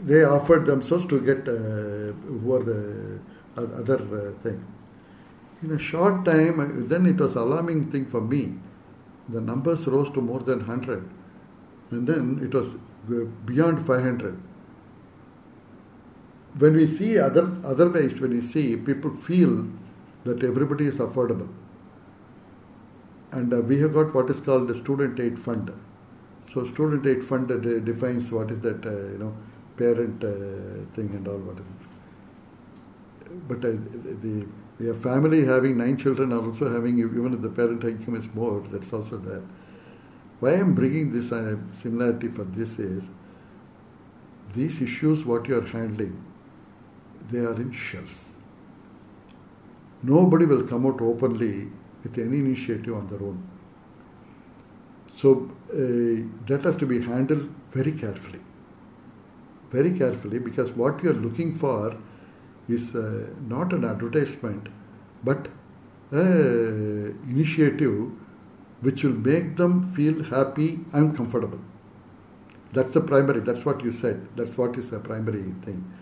they 0.00 0.24
offered 0.24 0.66
themselves 0.66 1.06
to 1.06 1.20
get 1.20 1.48
uh, 1.48 2.12
the 2.64 3.20
other 3.56 3.96
uh, 3.96 4.42
thing. 4.42 4.64
In 5.62 5.72
a 5.72 5.78
short 5.78 6.24
time, 6.24 6.88
then 6.88 7.06
it 7.06 7.16
was 7.16 7.34
alarming 7.34 7.90
thing 7.90 8.06
for 8.06 8.20
me. 8.20 8.54
The 9.28 9.40
numbers 9.40 9.86
rose 9.86 10.10
to 10.12 10.20
more 10.20 10.40
than 10.40 10.58
100. 10.58 11.08
And 11.90 12.06
then 12.06 12.40
it 12.42 12.54
was 12.54 12.74
beyond 13.46 13.86
500. 13.86 14.40
When 16.58 16.74
we 16.74 16.86
see 16.86 17.18
other, 17.18 17.56
other 17.64 17.88
ways, 17.88 18.20
when 18.20 18.30
we 18.30 18.42
see 18.42 18.76
people 18.76 19.12
feel 19.12 19.66
that 20.24 20.42
everybody 20.42 20.86
is 20.86 20.98
affordable. 20.98 21.48
And 23.30 23.52
uh, 23.52 23.60
we 23.60 23.78
have 23.80 23.94
got 23.94 24.14
what 24.14 24.30
is 24.30 24.40
called 24.40 24.68
the 24.68 24.76
student 24.76 25.20
aid 25.20 25.38
fund. 25.38 25.72
So 26.52 26.66
student 26.66 27.06
aid 27.06 27.24
fund 27.24 27.50
uh, 27.50 27.56
defines 27.56 28.30
what 28.30 28.50
is 28.50 28.60
that, 28.60 28.84
uh, 28.84 28.90
you 29.12 29.18
know, 29.18 29.36
parent 29.76 30.24
uh, 30.24 30.84
thing 30.94 31.10
and 31.14 31.28
all. 31.28 31.38
But 33.46 33.58
uh, 33.58 33.72
the, 34.22 34.46
we 34.78 34.86
have 34.86 35.02
family 35.02 35.44
having 35.44 35.76
nine 35.76 35.96
children 35.96 36.32
are 36.32 36.42
also 36.42 36.72
having 36.72 36.98
even 36.98 37.34
if 37.34 37.42
the 37.42 37.50
parent 37.50 37.84
income 37.84 38.14
is 38.16 38.28
more, 38.34 38.64
that's 38.70 38.92
also 38.92 39.18
there. 39.18 39.42
Why 40.40 40.52
I'm 40.52 40.74
bringing 40.74 41.10
this 41.10 41.32
uh, 41.32 41.56
similarity 41.72 42.28
for 42.28 42.44
this 42.44 42.78
is 42.78 43.08
these 44.54 44.80
issues 44.80 45.24
what 45.24 45.48
you 45.48 45.58
are 45.58 45.66
handling, 45.66 46.24
they 47.30 47.40
are 47.40 47.54
in 47.54 47.72
shells. 47.72 48.30
Nobody 50.02 50.46
will 50.46 50.62
come 50.62 50.86
out 50.86 51.00
openly 51.00 51.68
with 52.02 52.16
any 52.18 52.38
initiative 52.38 52.94
on 52.94 53.08
their 53.08 53.20
own. 53.20 53.42
So 55.16 55.50
uh, 55.72 56.46
that 56.46 56.60
has 56.64 56.76
to 56.76 56.86
be 56.86 57.00
handled 57.00 57.50
very 57.72 57.92
carefully 57.92 58.40
very 59.70 59.90
carefully 59.98 60.38
because 60.38 60.72
what 60.72 61.02
you 61.02 61.10
are 61.10 61.20
looking 61.26 61.54
for 61.54 61.96
is 62.68 62.94
uh, 62.94 63.26
not 63.46 63.72
an 63.72 63.84
advertisement 63.84 64.68
but 65.24 65.48
an 66.10 67.18
initiative 67.28 68.10
which 68.80 69.02
will 69.02 69.18
make 69.30 69.56
them 69.56 69.82
feel 69.94 70.22
happy 70.24 70.80
and 70.92 71.16
comfortable. 71.16 71.60
That's 72.72 72.94
the 72.94 73.00
primary, 73.00 73.40
that's 73.40 73.64
what 73.64 73.82
you 73.82 73.92
said, 73.92 74.28
that's 74.36 74.56
what 74.56 74.76
is 74.76 74.90
the 74.90 75.00
primary 75.00 75.42
thing. 75.62 75.92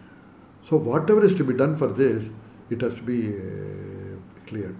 So, 0.69 0.77
whatever 0.77 1.25
is 1.25 1.35
to 1.37 1.45
be 1.45 1.55
done 1.55 1.77
for 1.77 1.87
this, 1.87 2.31
it 2.71 2.81
has 2.81 2.97
to 2.97 3.03
be 3.03 3.29
uh, 3.29 4.47
cleared. 4.47 4.77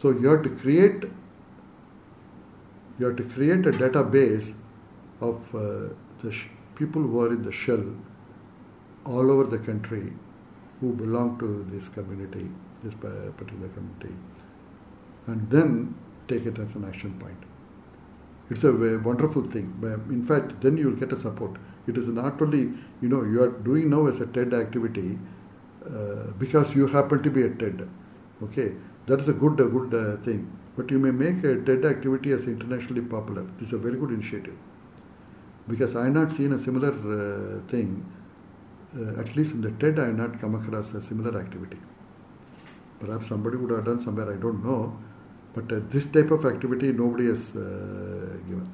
So, 0.00 0.10
you 0.10 0.28
have 0.28 0.42
to 0.42 0.50
create 0.50 1.04
you 2.98 3.06
have 3.06 3.16
to 3.16 3.24
create 3.24 3.66
a 3.66 3.72
database 3.72 4.54
of 5.20 5.54
uh, 5.54 5.92
the 6.22 6.34
people 6.76 7.02
who 7.02 7.20
are 7.20 7.28
in 7.28 7.42
the 7.42 7.52
shell 7.52 7.84
all 9.04 9.30
over 9.30 9.44
the 9.44 9.58
country 9.58 10.12
who 10.80 10.92
belong 10.92 11.38
to 11.38 11.66
this 11.70 11.88
community, 11.88 12.48
this 12.82 12.94
particular 12.94 13.68
community, 13.68 14.14
and 15.26 15.50
then 15.50 15.94
take 16.28 16.46
it 16.46 16.58
as 16.58 16.74
an 16.74 16.84
action 16.84 17.18
point. 17.18 17.36
It's 18.48 18.62
a 18.64 18.72
wonderful 18.98 19.42
thing. 19.50 19.74
In 20.08 20.24
fact, 20.24 20.60
then 20.60 20.76
you 20.76 20.90
will 20.90 20.96
get 20.96 21.12
a 21.12 21.16
support. 21.16 21.56
It 21.86 21.96
is 21.96 22.08
not 22.08 22.40
only, 22.40 22.72
you 23.00 23.08
know, 23.08 23.24
you 23.24 23.42
are 23.42 23.50
doing 23.50 23.90
now 23.90 24.06
as 24.06 24.20
a 24.20 24.26
TED 24.26 24.54
activity 24.54 25.18
uh, 25.84 26.30
because 26.38 26.74
you 26.74 26.86
happen 26.86 27.22
to 27.22 27.30
be 27.30 27.42
a 27.42 27.50
TED. 27.50 27.88
Okay, 28.42 28.74
that 29.06 29.20
is 29.20 29.28
a 29.28 29.32
good, 29.32 29.58
a 29.60 29.64
good 29.66 29.94
uh, 29.94 30.22
thing. 30.22 30.50
But 30.76 30.90
you 30.90 30.98
may 30.98 31.10
make 31.10 31.42
a 31.42 31.56
TED 31.56 31.84
activity 31.84 32.32
as 32.32 32.44
internationally 32.44 33.02
popular. 33.02 33.42
This 33.58 33.68
is 33.68 33.74
a 33.74 33.78
very 33.78 33.96
good 33.96 34.10
initiative 34.10 34.56
because 35.68 35.96
I 35.96 36.04
have 36.04 36.14
not 36.14 36.32
seen 36.32 36.52
a 36.52 36.58
similar 36.58 36.92
uh, 36.92 37.68
thing. 37.68 38.04
Uh, 38.96 39.20
at 39.20 39.34
least 39.34 39.54
in 39.54 39.62
the 39.62 39.72
TED, 39.72 39.98
I 39.98 40.06
have 40.06 40.16
not 40.16 40.40
come 40.40 40.54
across 40.54 40.92
a 40.92 41.02
similar 41.02 41.38
activity. 41.38 41.78
Perhaps 43.00 43.28
somebody 43.28 43.56
would 43.56 43.70
have 43.70 43.84
done 43.84 43.98
somewhere, 43.98 44.32
I 44.32 44.36
don't 44.36 44.64
know. 44.64 44.96
But 45.56 45.72
uh, 45.72 45.80
this 45.88 46.06
type 46.06 46.30
of 46.30 46.44
activity 46.44 46.92
nobody 46.92 47.26
has 47.26 47.44
uh, 47.56 47.60
given. 48.48 48.68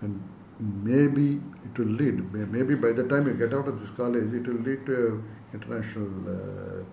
And 0.00 0.22
maybe 0.82 1.40
it 1.66 1.78
will 1.78 1.92
lead, 2.00 2.32
maybe 2.32 2.74
by 2.74 2.92
the 2.92 3.04
time 3.04 3.26
you 3.26 3.34
get 3.34 3.52
out 3.54 3.68
of 3.68 3.80
this 3.80 3.90
college, 3.90 4.32
it 4.34 4.46
will 4.46 4.62
lead 4.68 4.86
to 4.86 5.22
international 5.52 6.10
uh, 6.28 6.84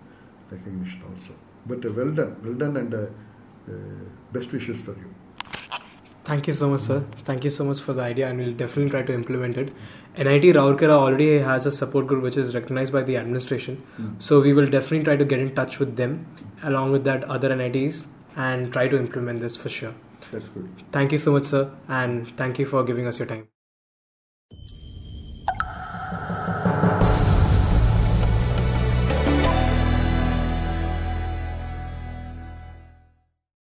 recognition 0.50 1.02
also. 1.10 1.32
But 1.66 1.84
uh, 1.84 1.92
well 1.92 2.10
done, 2.10 2.36
well 2.44 2.54
done, 2.54 2.76
and 2.76 2.94
uh, 2.94 2.98
uh, 2.98 3.72
best 4.32 4.52
wishes 4.52 4.80
for 4.80 4.92
you. 4.92 5.14
Thank 6.24 6.46
you 6.46 6.52
so 6.52 6.68
much, 6.68 6.82
sir. 6.82 7.02
Thank 7.24 7.44
you 7.44 7.50
so 7.50 7.64
much 7.64 7.80
for 7.80 7.94
the 7.94 8.02
idea, 8.02 8.28
and 8.28 8.38
we'll 8.38 8.52
definitely 8.52 8.90
try 8.90 9.02
to 9.02 9.14
implement 9.14 9.56
it. 9.56 9.72
NIT 10.18 10.54
Rourkela 10.56 10.90
already 10.90 11.38
has 11.38 11.64
a 11.64 11.70
support 11.70 12.06
group 12.06 12.22
which 12.22 12.36
is 12.36 12.54
recognized 12.54 12.92
by 12.92 13.02
the 13.02 13.16
administration, 13.16 13.82
Mm. 13.98 14.22
so 14.28 14.40
we 14.42 14.52
will 14.52 14.66
definitely 14.66 15.04
try 15.04 15.16
to 15.16 15.24
get 15.24 15.40
in 15.40 15.54
touch 15.54 15.78
with 15.78 15.96
them, 15.96 16.26
along 16.62 16.92
with 16.92 17.04
that 17.04 17.24
other 17.24 17.50
NITs, 17.56 18.06
and 18.38 18.72
try 18.72 18.88
to 18.88 18.98
implement 18.98 19.40
this 19.40 19.56
for 19.56 19.68
sure. 19.68 19.94
That's 20.32 20.48
good. 20.48 20.68
Thank 20.92 21.12
you 21.12 21.18
so 21.18 21.32
much, 21.32 21.44
sir, 21.44 21.70
and 21.88 22.36
thank 22.36 22.58
you 22.58 22.66
for 22.66 22.84
giving 22.84 23.06
us 23.06 23.18
your 23.18 23.28
time. 23.28 23.48